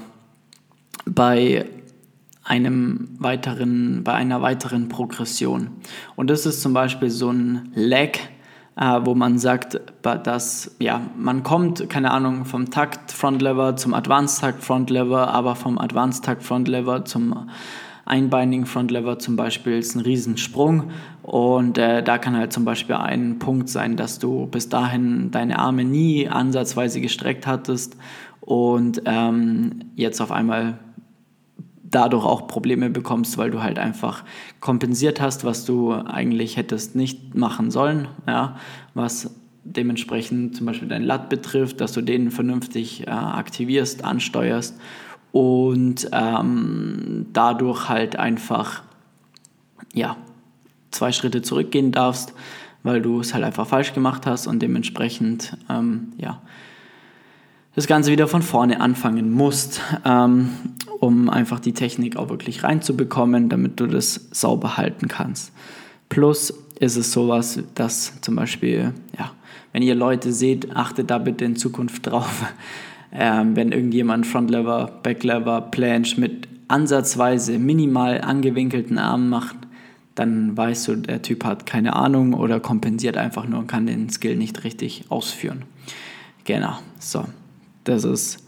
bei 1.04 1.66
einem 2.44 3.08
weiteren, 3.18 4.04
bei 4.04 4.12
einer 4.12 4.42
weiteren 4.42 4.88
Progression. 4.88 5.70
Und 6.14 6.30
das 6.30 6.46
ist 6.46 6.62
zum 6.62 6.74
Beispiel 6.74 7.10
so 7.10 7.30
ein 7.30 7.72
Lag, 7.74 8.18
äh, 8.76 9.00
wo 9.04 9.14
man 9.14 9.38
sagt, 9.38 9.80
dass 10.02 10.76
ja, 10.78 11.00
man 11.16 11.42
kommt, 11.42 11.88
keine 11.88 12.10
Ahnung, 12.10 12.44
vom 12.44 12.70
Takt 12.70 13.10
Front 13.10 13.42
Lever 13.42 13.76
zum 13.76 13.94
Advanced 13.94 14.40
Takt 14.40 14.62
Front 14.62 14.90
Lever, 14.90 15.28
aber 15.28 15.56
vom 15.56 15.78
Advanced 15.78 16.24
Takt 16.24 16.42
Front 16.42 16.68
Lever 16.68 17.04
zum 17.04 17.48
einbeinigen 18.04 18.66
Front 18.66 18.92
Lever 18.92 19.18
zum 19.18 19.36
Beispiel 19.36 19.78
ist 19.78 19.96
ein 19.96 20.00
Riesensprung. 20.00 20.90
Und 21.22 21.76
äh, 21.76 22.02
da 22.02 22.18
kann 22.18 22.36
halt 22.36 22.52
zum 22.52 22.64
Beispiel 22.64 22.94
ein 22.94 23.38
Punkt 23.38 23.68
sein, 23.68 23.96
dass 23.96 24.18
du 24.18 24.46
bis 24.46 24.68
dahin 24.68 25.30
deine 25.32 25.58
Arme 25.58 25.84
nie 25.84 26.28
ansatzweise 26.28 27.00
gestreckt 27.00 27.46
hattest 27.46 27.96
und 28.40 29.02
ähm, 29.06 29.90
jetzt 29.96 30.20
auf 30.20 30.30
einmal 30.30 30.78
dadurch 31.90 32.24
auch 32.24 32.46
Probleme 32.46 32.90
bekommst, 32.90 33.38
weil 33.38 33.50
du 33.50 33.62
halt 33.62 33.78
einfach 33.78 34.24
kompensiert 34.60 35.20
hast, 35.20 35.44
was 35.44 35.64
du 35.64 35.92
eigentlich 35.92 36.56
hättest 36.56 36.96
nicht 36.96 37.34
machen 37.34 37.70
sollen, 37.70 38.08
ja, 38.26 38.56
was 38.94 39.34
dementsprechend 39.64 40.56
zum 40.56 40.66
Beispiel 40.66 40.88
dein 40.88 41.02
Lat 41.02 41.28
betrifft, 41.28 41.80
dass 41.80 41.92
du 41.92 42.00
den 42.00 42.30
vernünftig 42.30 43.06
äh, 43.06 43.10
aktivierst, 43.10 44.04
ansteuerst 44.04 44.78
und 45.32 46.08
ähm, 46.12 47.26
dadurch 47.32 47.88
halt 47.88 48.16
einfach 48.16 48.82
ja, 49.92 50.16
zwei 50.90 51.12
Schritte 51.12 51.42
zurückgehen 51.42 51.92
darfst, 51.92 52.32
weil 52.82 53.02
du 53.02 53.20
es 53.20 53.34
halt 53.34 53.44
einfach 53.44 53.66
falsch 53.66 53.92
gemacht 53.92 54.26
hast 54.26 54.46
und 54.46 54.60
dementsprechend 54.60 55.56
ähm, 55.68 56.12
ja, 56.16 56.40
das 57.76 57.86
Ganze 57.86 58.10
wieder 58.10 58.26
von 58.26 58.42
vorne 58.42 58.80
anfangen 58.80 59.30
musst, 59.30 59.82
ähm, 60.04 60.48
um 60.98 61.28
einfach 61.28 61.60
die 61.60 61.74
Technik 61.74 62.16
auch 62.16 62.30
wirklich 62.30 62.64
reinzubekommen, 62.64 63.50
damit 63.50 63.78
du 63.78 63.86
das 63.86 64.28
sauber 64.32 64.78
halten 64.78 65.08
kannst. 65.08 65.52
Plus 66.08 66.54
ist 66.80 66.96
es 66.96 67.12
sowas, 67.12 67.60
dass 67.74 68.18
zum 68.22 68.34
Beispiel, 68.34 68.94
ja, 69.18 69.30
wenn 69.72 69.82
ihr 69.82 69.94
Leute 69.94 70.32
seht, 70.32 70.74
achtet 70.74 71.10
da 71.10 71.18
bitte 71.18 71.44
in 71.44 71.54
Zukunft 71.56 72.06
drauf. 72.06 72.44
Ähm, 73.18 73.54
wenn 73.54 73.70
irgendjemand 73.72 74.26
Frontlever, 74.26 74.90
Backlever, 75.02 75.60
Planche 75.60 76.20
mit 76.20 76.48
ansatzweise 76.68 77.58
minimal 77.58 78.20
angewinkelten 78.20 78.98
Armen 78.98 79.30
macht, 79.30 79.56
dann 80.16 80.54
weißt 80.54 80.88
du, 80.88 80.96
der 80.96 81.22
Typ 81.22 81.44
hat 81.44 81.64
keine 81.64 81.94
Ahnung 81.94 82.34
oder 82.34 82.58
kompensiert 82.58 83.16
einfach 83.16 83.46
nur 83.46 83.60
und 83.60 83.68
kann 83.68 83.86
den 83.86 84.10
Skill 84.10 84.36
nicht 84.36 84.64
richtig 84.64 85.04
ausführen. 85.08 85.62
Genau, 86.44 86.76
so. 86.98 87.24
Das 87.86 88.04
ist, 88.04 88.44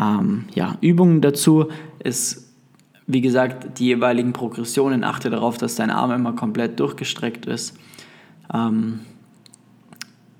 ähm, 0.00 0.46
ja, 0.54 0.78
Übungen 0.80 1.20
dazu 1.20 1.66
ist, 1.98 2.54
wie 3.06 3.20
gesagt, 3.20 3.78
die 3.78 3.86
jeweiligen 3.86 4.32
Progressionen. 4.32 5.04
Achte 5.04 5.28
darauf, 5.28 5.58
dass 5.58 5.74
dein 5.74 5.90
Arm 5.90 6.12
immer 6.12 6.32
komplett 6.32 6.80
durchgestreckt 6.80 7.46
ist. 7.46 7.76
Ähm, 8.52 9.00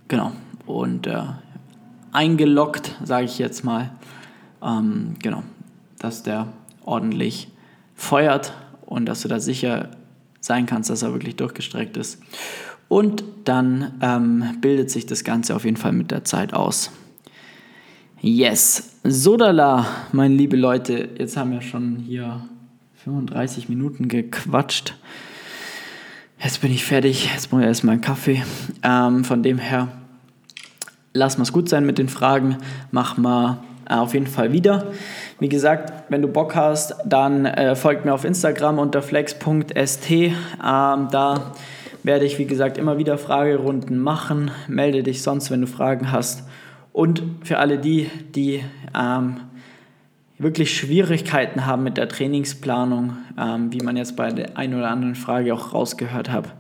genau, 0.09 0.32
und 0.64 1.07
äh, 1.07 1.22
eingeloggt, 2.12 2.97
sage 3.05 3.26
ich 3.26 3.38
jetzt 3.38 3.64
mal. 3.64 3.90
Ähm, 4.62 5.14
genau, 5.22 5.42
dass 5.99 6.22
der 6.22 6.49
ordentlich 6.84 7.49
feuert 7.94 8.53
und 8.84 9.07
dass 9.07 9.22
du 9.22 9.28
da 9.28 9.40
sicher 9.40 9.90
sein 10.40 10.66
kannst, 10.66 10.90
dass 10.90 11.03
er 11.03 11.12
wirklich 11.12 11.36
durchgestreckt 11.36 11.97
ist. 11.97 12.20
Und 12.88 13.24
dann 13.44 13.94
ähm, 14.01 14.44
bildet 14.61 14.90
sich 14.90 15.07
das 15.07 15.24
Ganze 15.24 15.57
auf 15.57 15.64
jeden 15.64 15.76
Fall 15.76 15.92
mit 15.92 16.12
der 16.12 16.24
Zeit 16.24 16.55
aus. 16.55 16.92
Yes, 18.23 18.99
Sodala, 19.05 19.87
meine 20.11 20.35
liebe 20.35 20.57
Leute, 20.57 21.11
jetzt 21.19 21.37
haben 21.37 21.53
wir 21.53 21.61
schon 21.61 21.97
hier 21.97 22.41
35 23.05 23.69
Minuten 23.69 24.09
gequatscht. 24.09 24.95
Jetzt 26.43 26.62
bin 26.62 26.73
ich 26.73 26.83
fertig, 26.83 27.31
jetzt 27.35 27.51
brauche 27.51 27.61
ich 27.61 27.67
erstmal 27.67 27.93
einen 27.93 28.01
Kaffee. 28.01 28.43
Ähm, 28.83 29.23
von 29.23 29.43
dem 29.43 29.59
her, 29.59 29.89
lass 31.12 31.39
es 31.39 31.53
gut 31.53 31.69
sein 31.69 31.85
mit 31.85 31.99
den 31.99 32.09
Fragen, 32.09 32.57
mach 32.91 33.19
mal 33.19 33.59
äh, 33.89 33.95
auf 33.95 34.14
jeden 34.14 34.27
Fall 34.27 34.51
wieder. 34.51 34.93
Wie 35.39 35.51
gesagt, 35.51 35.93
wenn 36.09 36.23
du 36.23 36.29
Bock 36.29 36.57
hast, 36.57 36.95
dann 37.05 37.45
äh, 37.45 37.77
folgt 37.77 38.07
mir 38.07 38.14
auf 38.14 38.25
Instagram 38.25 38.79
unter 38.79 39.03
flex.st. 39.03 40.11
Ähm, 40.11 40.33
da 40.62 41.53
werde 42.03 42.25
ich, 42.25 42.39
wie 42.39 42.47
gesagt, 42.47 42.79
immer 42.79 42.97
wieder 42.97 43.19
Fragerunden 43.19 43.99
machen. 43.99 44.51
Melde 44.69 45.03
dich 45.03 45.23
sonst, 45.23 45.51
wenn 45.51 45.61
du 45.61 45.67
Fragen 45.67 46.12
hast. 46.12 46.45
Und 46.97 47.22
für 47.42 47.59
alle 47.59 47.76
die, 47.76 48.09
die 48.34 48.62
ähm, 48.99 49.36
wirklich 50.38 50.74
Schwierigkeiten 50.74 51.66
haben 51.66 51.82
mit 51.82 51.99
der 51.99 52.09
Trainingsplanung, 52.09 53.18
ähm, 53.38 53.70
wie 53.70 53.84
man 53.84 53.99
jetzt 53.99 54.16
bei 54.16 54.30
der 54.30 54.57
einen 54.57 54.72
oder 54.72 54.88
anderen 54.88 55.14
Frage 55.14 55.53
auch 55.53 55.74
rausgehört 55.74 56.30
hat, 56.30 56.55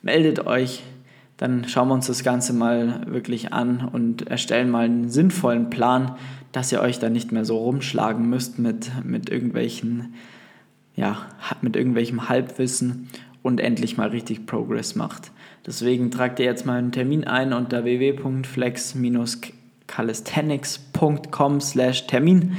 meldet 0.00 0.46
euch. 0.46 0.84
Dann 1.36 1.64
schauen 1.66 1.88
wir 1.88 1.94
uns 1.94 2.06
das 2.06 2.22
Ganze 2.22 2.52
mal 2.52 3.00
wirklich 3.06 3.52
an 3.52 3.88
und 3.92 4.28
erstellen 4.28 4.70
mal 4.70 4.84
einen 4.84 5.08
sinnvollen 5.08 5.68
Plan, 5.68 6.14
dass 6.52 6.70
ihr 6.70 6.80
euch 6.80 7.00
da 7.00 7.10
nicht 7.10 7.32
mehr 7.32 7.44
so 7.44 7.58
rumschlagen 7.58 8.30
müsst 8.30 8.60
mit, 8.60 8.92
mit 9.04 9.30
irgendwelchen, 9.30 10.14
ja, 10.94 11.26
mit 11.60 11.74
irgendwelchem 11.74 12.28
Halbwissen 12.28 13.08
und 13.42 13.58
endlich 13.58 13.96
mal 13.96 14.10
richtig 14.10 14.46
Progress 14.46 14.94
macht. 14.94 15.32
Deswegen 15.66 16.12
tragt 16.12 16.38
ihr 16.38 16.46
jetzt 16.46 16.66
mal 16.66 16.78
einen 16.78 16.92
Termin 16.92 17.24
ein 17.24 17.52
unter 17.52 17.84
www.flex-calisthenics.com 19.96 21.60
slash 21.60 22.06
Termin. 22.06 22.56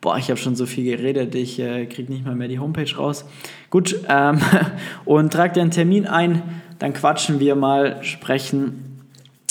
Boah, 0.00 0.18
ich 0.18 0.28
habe 0.28 0.38
schon 0.38 0.54
so 0.54 0.66
viel 0.66 0.84
geredet, 0.84 1.34
ich 1.34 1.58
äh, 1.58 1.86
kriege 1.86 2.12
nicht 2.12 2.26
mal 2.26 2.34
mehr 2.34 2.48
die 2.48 2.58
Homepage 2.58 2.94
raus. 2.96 3.24
Gut, 3.70 3.98
ähm, 4.08 4.38
und 5.04 5.32
tragt 5.32 5.56
ihr 5.56 5.62
einen 5.62 5.70
Termin 5.70 6.06
ein, 6.06 6.42
dann 6.78 6.92
quatschen 6.92 7.40
wir 7.40 7.54
mal, 7.54 8.02
sprechen 8.02 8.90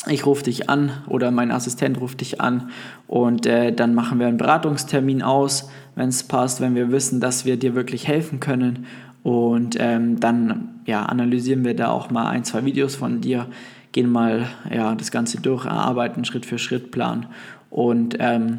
ich 0.06 0.26
rufe 0.26 0.42
dich 0.42 0.68
an 0.68 1.02
oder 1.08 1.30
mein 1.30 1.50
Assistent 1.50 1.98
ruft 1.98 2.20
dich 2.20 2.38
an 2.38 2.70
und 3.06 3.46
äh, 3.46 3.72
dann 3.72 3.94
machen 3.94 4.18
wir 4.18 4.26
einen 4.26 4.36
Beratungstermin 4.36 5.22
aus, 5.22 5.70
wenn 5.94 6.10
es 6.10 6.24
passt, 6.24 6.60
wenn 6.60 6.74
wir 6.74 6.92
wissen, 6.92 7.20
dass 7.20 7.46
wir 7.46 7.56
dir 7.56 7.74
wirklich 7.74 8.06
helfen 8.06 8.38
können. 8.38 8.86
Und 9.22 9.76
ähm, 9.80 10.20
dann 10.20 10.80
ja, 10.84 11.06
analysieren 11.06 11.64
wir 11.64 11.74
da 11.74 11.90
auch 11.90 12.10
mal 12.10 12.26
ein, 12.28 12.44
zwei 12.44 12.66
Videos 12.66 12.96
von 12.96 13.22
dir, 13.22 13.46
gehen 13.94 14.10
mal 14.10 14.48
ja, 14.74 14.94
das 14.94 15.10
Ganze 15.10 15.40
durch, 15.40 15.64
erarbeiten 15.64 16.26
Schritt 16.26 16.44
für 16.44 16.58
Schritt 16.58 16.90
Plan 16.90 17.26
und 17.70 18.16
ähm, 18.18 18.58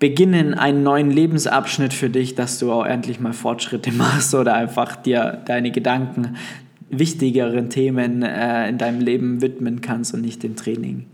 beginnen 0.00 0.54
einen 0.54 0.82
neuen 0.82 1.10
Lebensabschnitt 1.10 1.92
für 1.92 2.10
dich, 2.10 2.34
dass 2.34 2.58
du 2.58 2.72
auch 2.72 2.84
endlich 2.84 3.20
mal 3.20 3.34
Fortschritte 3.34 3.92
machst 3.96 4.34
oder 4.34 4.54
einfach 4.54 4.96
dir 4.96 5.42
deine 5.46 5.70
Gedanken 5.70 6.36
wichtigeren 6.90 7.70
Themen 7.70 8.22
äh, 8.22 8.68
in 8.68 8.78
deinem 8.78 9.00
Leben 9.00 9.40
widmen 9.42 9.80
kannst 9.80 10.12
und 10.12 10.22
nicht 10.22 10.42
dem 10.42 10.56
Training. 10.56 11.06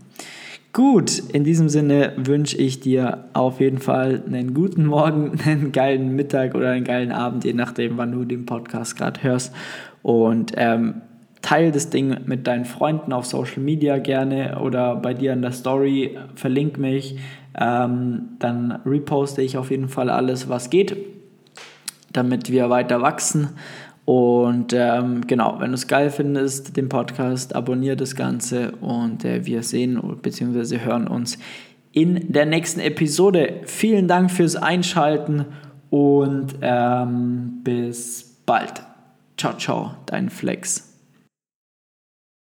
Gut, 0.71 1.19
in 1.19 1.43
diesem 1.43 1.67
Sinne 1.67 2.13
wünsche 2.15 2.55
ich 2.57 2.79
dir 2.79 3.25
auf 3.33 3.59
jeden 3.59 3.79
Fall 3.79 4.23
einen 4.25 4.53
guten 4.53 4.85
Morgen, 4.85 5.39
einen 5.45 5.71
geilen 5.71 6.15
Mittag 6.15 6.55
oder 6.55 6.71
einen 6.71 6.85
geilen 6.85 7.11
Abend, 7.11 7.43
je 7.43 7.53
nachdem, 7.53 7.97
wann 7.97 8.13
du 8.13 8.23
den 8.23 8.45
Podcast 8.45 8.95
gerade 8.95 9.21
hörst. 9.23 9.53
Und 10.03 10.53
ähm, 10.55 11.01
teile 11.41 11.71
das 11.71 11.89
Ding 11.89 12.17
mit 12.25 12.47
deinen 12.47 12.65
Freunden 12.65 13.13
auf 13.13 13.25
Social 13.25 13.61
Media 13.61 13.97
gerne 13.97 14.59
oder 14.59 14.95
bei 14.95 15.13
dir 15.13 15.33
in 15.33 15.41
der 15.41 15.51
Story, 15.51 16.17
verlink 16.35 16.77
mich. 16.77 17.17
Ähm, 17.59 18.29
dann 18.39 18.79
reposte 18.85 19.41
ich 19.41 19.57
auf 19.57 19.71
jeden 19.71 19.89
Fall 19.89 20.09
alles, 20.09 20.49
was 20.49 20.69
geht, 20.69 20.95
damit 22.13 22.51
wir 22.51 22.69
weiter 22.69 23.01
wachsen. 23.01 23.49
Und 24.05 24.73
ähm, 24.73 25.27
genau, 25.27 25.57
wenn 25.59 25.69
du 25.69 25.75
es 25.75 25.87
geil 25.87 26.09
findest, 26.09 26.75
den 26.77 26.89
Podcast, 26.89 27.55
abonniere 27.55 27.95
das 27.95 28.15
Ganze 28.15 28.71
und 28.81 29.23
äh, 29.23 29.45
wir 29.45 29.61
sehen 29.61 30.01
bzw. 30.21 30.79
hören 30.79 31.07
uns 31.07 31.37
in 31.91 32.31
der 32.31 32.45
nächsten 32.45 32.79
Episode. 32.79 33.61
Vielen 33.65 34.07
Dank 34.07 34.31
fürs 34.31 34.55
Einschalten 34.55 35.45
und 35.91 36.55
ähm, 36.61 37.59
bis 37.63 38.41
bald. 38.45 38.81
Ciao, 39.37 39.53
ciao, 39.57 39.91
dein 40.07 40.29
Flex. 40.29 40.88